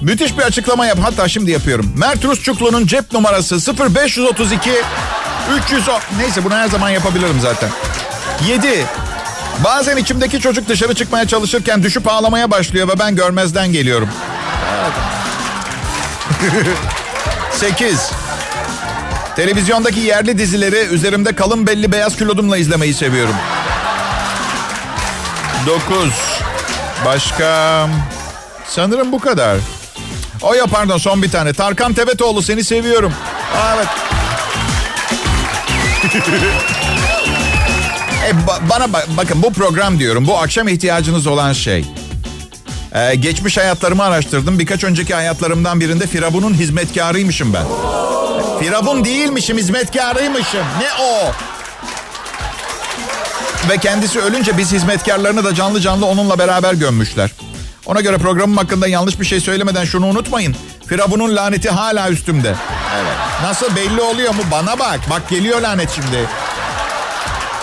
Müthiş 0.01 0.37
bir 0.37 0.43
açıklama 0.43 0.85
yap. 0.85 0.97
Hatta 1.01 1.27
şimdi 1.27 1.51
yapıyorum. 1.51 1.93
Mert 1.97 2.25
Rusçuklu'nun 2.25 2.87
cep 2.87 3.13
numarası 3.13 3.55
0532 3.93 4.71
310. 5.63 5.99
Neyse 6.17 6.43
bunu 6.43 6.53
her 6.53 6.67
zaman 6.67 6.89
yapabilirim 6.89 7.39
zaten. 7.41 7.69
7. 8.47 8.85
Bazen 9.63 9.97
içimdeki 9.97 10.39
çocuk 10.39 10.67
dışarı 10.67 10.95
çıkmaya 10.95 11.27
çalışırken 11.27 11.83
düşüp 11.83 12.07
ağlamaya 12.07 12.51
başlıyor 12.51 12.87
ve 12.87 12.99
ben 12.99 13.15
görmezden 13.15 13.73
geliyorum. 13.73 14.09
8. 17.51 18.11
Televizyondaki 19.35 19.99
yerli 19.99 20.37
dizileri 20.37 20.85
üzerimde 20.85 21.35
kalın 21.35 21.67
belli 21.67 21.91
beyaz 21.91 22.17
külodumla 22.17 22.57
izlemeyi 22.57 22.93
seviyorum. 22.93 23.35
9. 25.65 26.09
Başka... 27.05 27.87
Sanırım 28.67 29.11
bu 29.11 29.19
kadar. 29.19 29.57
O 30.41 30.53
ya 30.53 30.65
pardon 30.65 30.97
son 30.97 31.23
bir 31.23 31.31
tane. 31.31 31.53
Tarkan 31.53 31.93
Tevetoğlu 31.93 32.41
seni 32.41 32.63
seviyorum. 32.63 33.13
Aa, 33.57 33.75
evet. 33.75 33.87
e, 38.29 38.31
ba- 38.31 38.69
bana 38.69 38.83
ba- 38.85 39.17
bakın 39.17 39.43
bu 39.43 39.53
program 39.53 39.99
diyorum. 39.99 40.27
Bu 40.27 40.37
akşam 40.37 40.67
ihtiyacınız 40.67 41.27
olan 41.27 41.53
şey. 41.53 41.85
Ee, 42.95 43.15
geçmiş 43.15 43.57
hayatlarımı 43.57 44.03
araştırdım. 44.03 44.59
Birkaç 44.59 44.83
önceki 44.83 45.13
hayatlarımdan 45.13 45.79
birinde 45.79 46.07
Firavun'un 46.07 46.53
hizmetkarıymışım 46.53 47.53
ben. 47.53 47.65
Firavun 48.59 49.05
değilmişim, 49.05 49.57
hizmetkarıymışım. 49.57 50.59
Ne 50.79 51.03
o? 51.03 51.31
Ve 53.69 53.77
kendisi 53.77 54.19
ölünce 54.19 54.57
biz 54.57 54.71
hizmetkarlarını 54.71 55.43
da 55.43 55.55
canlı 55.55 55.81
canlı 55.81 56.05
onunla 56.05 56.39
beraber 56.39 56.73
gömmüşler. 56.73 57.31
Ona 57.85 58.01
göre 58.01 58.17
programım 58.17 58.57
hakkında 58.57 58.87
yanlış 58.87 59.19
bir 59.19 59.25
şey 59.25 59.39
söylemeden 59.39 59.85
şunu 59.85 60.05
unutmayın. 60.05 60.55
Firavun'un 60.87 61.35
laneti 61.35 61.69
hala 61.69 62.09
üstümde. 62.09 62.55
Evet. 62.95 63.13
Nasıl 63.43 63.75
belli 63.75 64.01
oluyor 64.01 64.33
mu? 64.35 64.41
Bana 64.51 64.79
bak. 64.79 64.99
Bak 65.09 65.29
geliyor 65.29 65.61
lanet 65.61 65.91
şimdi. 65.91 66.25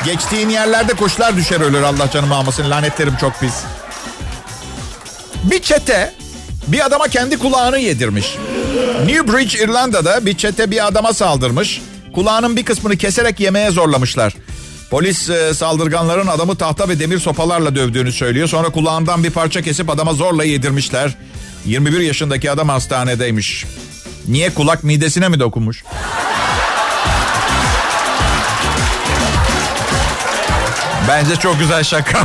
Geçtiğin 0.05 0.49
yerlerde 0.49 0.95
kuşlar 0.95 1.37
düşer 1.37 1.61
ölür 1.61 1.83
Allah 1.83 2.11
canımı 2.11 2.35
almasın. 2.35 2.71
Lanetlerim 2.71 3.17
çok 3.21 3.41
pis. 3.41 3.55
Bir 5.45 5.63
çete 5.63 6.15
bir 6.67 6.87
adama 6.87 7.09
kendi 7.09 7.39
kulağını 7.39 7.79
yedirmiş. 7.79 8.37
Newbridge, 9.07 9.65
İrlanda'da 9.65 10.27
bir 10.27 10.37
çete 10.37 10.71
bir 10.71 10.87
adama 10.87 11.13
saldırmış. 11.13 11.83
Kulağının 12.15 12.57
bir 12.57 12.65
kısmını 12.65 12.97
keserek 12.97 13.41
yemeye 13.41 13.71
zorlamışlar. 13.71 14.35
Polis 14.91 15.31
e, 15.31 15.55
saldırganların 15.55 16.27
adamı 16.27 16.57
tahta 16.57 16.89
ve 16.89 16.99
demir 16.99 17.19
sopalarla 17.19 17.75
dövdüğünü 17.75 18.13
söylüyor. 18.13 18.49
Sonra 18.49 18.69
kulağından 18.69 19.25
bir 19.25 19.31
parça 19.31 19.63
kesip 19.63 19.91
adama 19.91 20.13
zorla 20.13 20.45
yedirmişler. 20.45 21.15
21 21.65 22.01
yaşındaki 22.01 22.51
adam 22.51 22.69
hastanedeymiş. 22.69 23.65
Niye 24.29 24.55
kulak 24.55 24.85
midesine 24.85 25.29
mi 25.29 25.41
dokunmuş? 25.41 25.85
Bence 31.09 31.37
çok 31.37 31.59
güzel 31.59 31.85
şaka. 31.85 32.19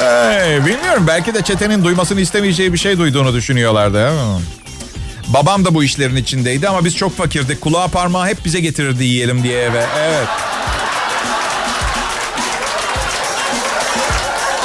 hey, 0.00 0.66
bilmiyorum 0.66 1.04
belki 1.06 1.34
de 1.34 1.42
çetenin 1.42 1.84
duymasını 1.84 2.20
istemeyeceği 2.20 2.72
bir 2.72 2.78
şey 2.78 2.98
duyduğunu 2.98 3.34
düşünüyorlardı. 3.34 4.10
Babam 5.28 5.64
da 5.64 5.74
bu 5.74 5.84
işlerin 5.84 6.16
içindeydi 6.16 6.68
ama 6.68 6.84
biz 6.84 6.96
çok 6.96 7.16
fakirdik. 7.16 7.60
Kulağa 7.60 7.88
parmağı 7.88 8.26
hep 8.26 8.44
bize 8.44 8.60
getirirdi 8.60 9.04
yiyelim 9.04 9.42
diye 9.42 9.62
eve. 9.62 9.86
Evet. 9.98 10.28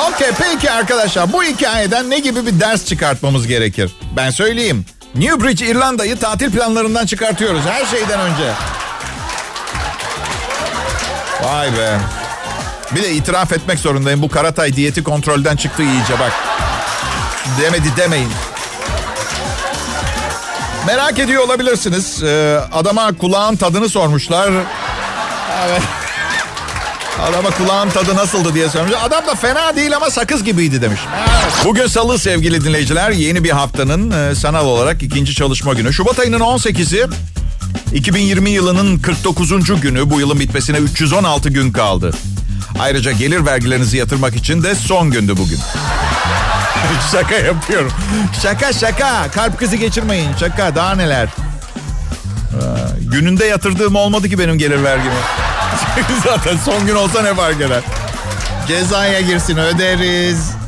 Okey 0.09 0.27
peki 0.39 0.71
arkadaşlar 0.71 1.33
bu 1.33 1.43
hikayeden 1.43 2.09
ne 2.09 2.19
gibi 2.19 2.45
bir 2.45 2.59
ders 2.59 2.85
çıkartmamız 2.85 3.47
gerekir? 3.47 3.91
Ben 4.15 4.29
söyleyeyim. 4.29 4.85
Newbridge 5.15 5.65
İrlanda'yı 5.65 6.17
tatil 6.17 6.51
planlarından 6.51 7.05
çıkartıyoruz 7.05 7.61
her 7.65 7.85
şeyden 7.85 8.19
önce. 8.19 8.51
Vay 11.43 11.73
be. 11.73 11.97
Bir 12.95 13.03
de 13.03 13.11
itiraf 13.11 13.51
etmek 13.53 13.79
zorundayım. 13.79 14.21
Bu 14.21 14.29
Karatay 14.29 14.73
diyeti 14.75 15.03
kontrolden 15.03 15.55
çıktı 15.55 15.83
iyice 15.83 16.19
bak. 16.19 16.31
Demedi 17.61 17.89
demeyin. 17.97 18.29
Merak 20.87 21.19
ediyor 21.19 21.43
olabilirsiniz. 21.43 22.23
Ee, 22.23 22.59
adama 22.73 23.17
kulağın 23.17 23.55
tadını 23.55 23.89
sormuşlar. 23.89 24.51
Evet. 25.67 25.81
Adama 27.29 27.49
kulağın 27.49 27.89
tadı 27.89 28.15
nasıldı 28.15 28.53
diye 28.53 28.69
sormuş. 28.69 28.91
Adam 29.03 29.27
da 29.27 29.35
fena 29.35 29.75
değil 29.75 29.95
ama 29.95 30.09
sakız 30.09 30.43
gibiydi 30.43 30.81
demiş. 30.81 30.99
Evet. 31.19 31.53
Bugün 31.65 31.87
salı 31.87 32.19
sevgili 32.19 32.63
dinleyiciler. 32.65 33.11
Yeni 33.11 33.43
bir 33.43 33.49
haftanın 33.49 34.11
e, 34.31 34.35
sanal 34.35 34.65
olarak 34.65 35.03
ikinci 35.03 35.33
çalışma 35.35 35.73
günü. 35.73 35.93
Şubat 35.93 36.19
ayının 36.19 36.39
18'i 36.39 37.05
2020 37.93 38.49
yılının 38.49 38.99
49. 38.99 39.81
günü. 39.81 40.09
Bu 40.09 40.19
yılın 40.19 40.39
bitmesine 40.39 40.77
316 40.77 41.49
gün 41.49 41.71
kaldı. 41.71 42.11
Ayrıca 42.79 43.11
gelir 43.11 43.45
vergilerinizi 43.45 43.97
yatırmak 43.97 44.35
için 44.35 44.63
de 44.63 44.75
son 44.75 45.11
gündü 45.11 45.37
bugün. 45.37 45.59
şaka 47.11 47.35
yapıyorum. 47.35 47.91
Şaka 48.41 48.73
şaka. 48.73 49.31
Kalp 49.31 49.59
krizi 49.59 49.79
geçirmeyin. 49.79 50.29
Şaka 50.39 50.75
daha 50.75 50.95
neler. 50.95 51.27
Ee, 51.27 52.59
gününde 53.01 53.45
yatırdığım 53.45 53.95
olmadı 53.95 54.29
ki 54.29 54.39
benim 54.39 54.57
gelir 54.57 54.83
vergimi. 54.83 55.13
Zaten 56.23 56.57
son 56.65 56.85
gün 56.85 56.95
olsa 56.95 57.21
ne 57.21 57.33
fark 57.35 57.61
eder? 57.61 57.83
Cezaya 58.67 59.21
girsin 59.21 59.57
öderiz. 59.57 60.58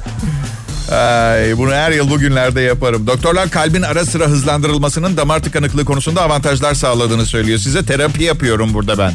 Ay, 0.91 1.57
bunu 1.57 1.71
her 1.71 1.91
yıl 1.91 2.09
bugünlerde 2.09 2.61
yaparım. 2.61 3.07
Doktorlar 3.07 3.49
kalbin 3.49 3.81
ara 3.81 4.05
sıra 4.05 4.25
hızlandırılmasının 4.25 5.17
damar 5.17 5.39
tıkanıklığı 5.43 5.85
konusunda 5.85 6.21
avantajlar 6.21 6.73
sağladığını 6.73 7.25
söylüyor. 7.25 7.59
Size 7.59 7.85
terapi 7.85 8.23
yapıyorum 8.23 8.73
burada 8.73 8.97
ben. 8.97 9.13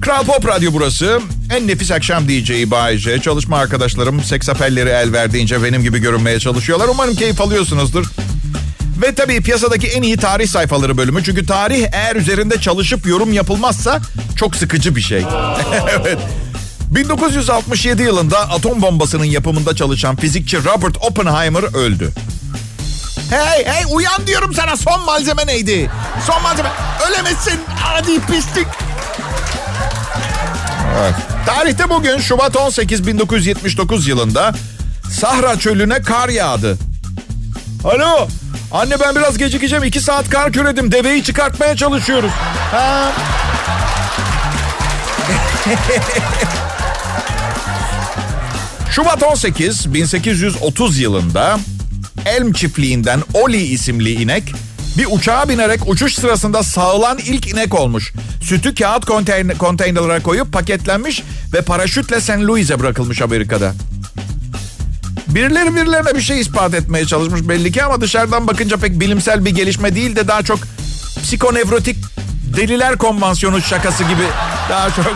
Kral 0.00 0.24
Pop 0.24 0.46
Radyo 0.48 0.70
burası. 0.72 1.20
En 1.56 1.68
nefis 1.68 1.90
akşam 1.90 2.28
DJ'i 2.28 2.70
Bayece. 2.70 3.20
Çalışma 3.20 3.58
arkadaşlarım 3.58 4.22
seks 4.22 4.48
apelleri 4.48 4.88
el 4.88 5.12
verdiğince 5.12 5.62
benim 5.62 5.82
gibi 5.82 5.98
görünmeye 5.98 6.40
çalışıyorlar. 6.40 6.88
Umarım 6.88 7.14
keyif 7.14 7.40
alıyorsunuzdur. 7.40 8.06
Ve 9.02 9.14
tabii 9.14 9.40
piyasadaki 9.40 9.86
en 9.86 10.02
iyi 10.02 10.16
tarih 10.16 10.48
sayfaları 10.48 10.96
bölümü. 10.96 11.24
Çünkü 11.24 11.46
tarih 11.46 11.86
eğer 11.92 12.16
üzerinde 12.16 12.60
çalışıp 12.60 13.06
yorum 13.06 13.32
yapılmazsa 13.32 14.00
çok 14.36 14.56
sıkıcı 14.56 14.96
bir 14.96 15.00
şey. 15.00 15.24
evet. 16.00 16.18
1967 16.94 18.02
yılında 18.02 18.38
atom 18.38 18.82
bombasının 18.82 19.24
yapımında 19.24 19.76
çalışan 19.76 20.16
fizikçi 20.16 20.64
Robert 20.64 20.96
Oppenheimer 21.00 21.62
öldü. 21.62 22.12
Hey 23.30 23.66
hey 23.66 23.84
uyan 23.90 24.26
diyorum 24.26 24.54
sana 24.54 24.76
son 24.76 25.04
malzeme 25.04 25.46
neydi? 25.46 25.90
Son 26.26 26.42
malzeme 26.42 26.70
ölemezsin 27.08 27.60
adi 27.94 28.20
pislik. 28.20 28.66
Evet. 31.00 31.14
Tarihte 31.46 31.90
bugün 31.90 32.18
Şubat 32.18 32.56
18 32.56 33.06
1979 33.06 34.08
yılında 34.08 34.54
Sahra 35.10 35.58
çölüne 35.58 36.02
kar 36.02 36.28
yağdı. 36.28 36.78
Alo 37.84 38.28
anne 38.72 39.00
ben 39.00 39.16
biraz 39.16 39.38
gecikeceğim 39.38 39.84
iki 39.84 40.00
saat 40.00 40.30
kar 40.30 40.52
küredim 40.52 40.92
deveyi 40.92 41.24
çıkartmaya 41.24 41.76
çalışıyoruz. 41.76 42.30
Ha. 42.70 43.12
Şubat 48.92 49.22
18 49.22 49.94
1830 49.94 50.98
yılında 50.98 51.58
Elm 52.26 52.52
çiftliğinden 52.52 53.20
Oli 53.34 53.56
isimli 53.56 54.10
inek 54.22 54.54
bir 54.98 55.06
uçağa 55.10 55.48
binerek 55.48 55.80
uçuş 55.86 56.14
sırasında 56.14 56.62
sağılan 56.62 57.18
ilk 57.18 57.48
inek 57.48 57.74
olmuş. 57.74 58.12
Sütü 58.42 58.74
kağıt 58.74 59.04
konteyner, 59.04 59.58
konteynerlara 59.58 60.22
koyup 60.22 60.52
paketlenmiş 60.52 61.22
ve 61.52 61.62
paraşütle 61.62 62.20
St. 62.20 62.30
Louis'e 62.30 62.80
bırakılmış 62.80 63.22
Amerika'da. 63.22 63.74
Birileri 65.28 65.76
birilerine 65.76 66.14
bir 66.14 66.22
şey 66.22 66.40
ispat 66.40 66.74
etmeye 66.74 67.06
çalışmış 67.06 67.48
belli 67.48 67.72
ki 67.72 67.84
ama 67.84 68.00
dışarıdan 68.00 68.46
bakınca 68.46 68.76
pek 68.76 69.00
bilimsel 69.00 69.44
bir 69.44 69.50
gelişme 69.50 69.94
değil 69.94 70.16
de 70.16 70.28
daha 70.28 70.42
çok 70.42 70.58
psikonevrotik 71.22 71.96
deliler 72.56 72.98
konvansiyonu 72.98 73.62
şakası 73.62 74.02
gibi 74.02 74.24
daha 74.70 74.90
çok 74.90 75.06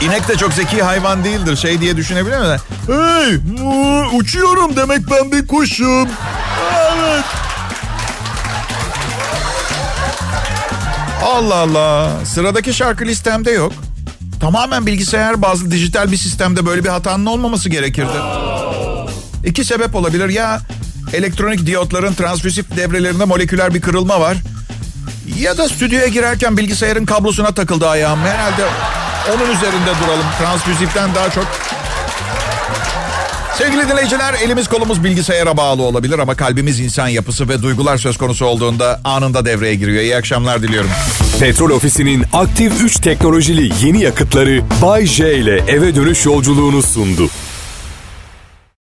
İnek 0.00 0.28
de 0.28 0.36
çok 0.36 0.52
zeki 0.52 0.82
hayvan 0.82 1.24
değildir. 1.24 1.56
Şey 1.56 1.80
diye 1.80 1.96
düşünebilir 1.96 2.38
mi? 2.38 2.56
Hey 2.86 3.36
uçuyorum 4.18 4.76
demek 4.76 5.10
ben 5.10 5.32
bir 5.32 5.46
kuşum. 5.46 6.08
Evet. 6.74 7.24
Allah 11.24 11.54
Allah. 11.54 12.10
Sıradaki 12.24 12.74
şarkı 12.74 13.04
listemde 13.04 13.50
yok. 13.50 13.72
Tamamen 14.40 14.86
bilgisayar 14.86 15.42
bazlı 15.42 15.70
dijital 15.70 16.12
bir 16.12 16.16
sistemde 16.16 16.66
böyle 16.66 16.84
bir 16.84 16.88
hatanın 16.88 17.26
olmaması 17.26 17.68
gerekirdi. 17.68 18.16
İki 19.44 19.64
sebep 19.64 19.94
olabilir. 19.94 20.28
Ya 20.28 20.60
elektronik 21.12 21.66
diyotların 21.66 22.14
transmisif 22.14 22.76
devrelerinde 22.76 23.24
moleküler 23.24 23.74
bir 23.74 23.80
kırılma 23.80 24.20
var. 24.20 24.36
Ya 25.38 25.58
da 25.58 25.68
stüdyoya 25.68 26.06
girerken 26.06 26.56
bilgisayarın 26.56 27.06
kablosuna 27.06 27.54
takıldı 27.54 27.88
ayağım. 27.88 28.20
Herhalde 28.20 28.64
onun 29.34 29.50
üzerinde 29.52 29.90
duralım. 30.04 30.26
Transmisiften 30.38 31.14
daha 31.14 31.30
çok. 31.30 31.46
Sevgili 33.58 33.88
dinleyiciler 33.88 34.34
elimiz 34.34 34.68
kolumuz 34.68 35.04
bilgisayara 35.04 35.56
bağlı 35.56 35.82
olabilir 35.82 36.18
ama 36.18 36.34
kalbimiz 36.34 36.80
insan 36.80 37.08
yapısı 37.08 37.48
ve 37.48 37.62
duygular 37.62 37.96
söz 37.96 38.16
konusu 38.18 38.46
olduğunda 38.46 39.00
anında 39.04 39.44
devreye 39.44 39.74
giriyor. 39.74 40.02
İyi 40.02 40.16
akşamlar 40.16 40.62
diliyorum. 40.62 40.90
Petrol 41.40 41.70
Ofisi'nin 41.70 42.24
aktif 42.32 42.72
3 42.82 42.96
teknolojili 42.96 43.86
yeni 43.86 44.02
yakıtları 44.02 44.62
Bay 44.82 45.06
J 45.06 45.34
ile 45.34 45.58
eve 45.68 45.94
dönüş 45.94 46.26
yolculuğunu 46.26 46.82
sundu. 46.82 47.28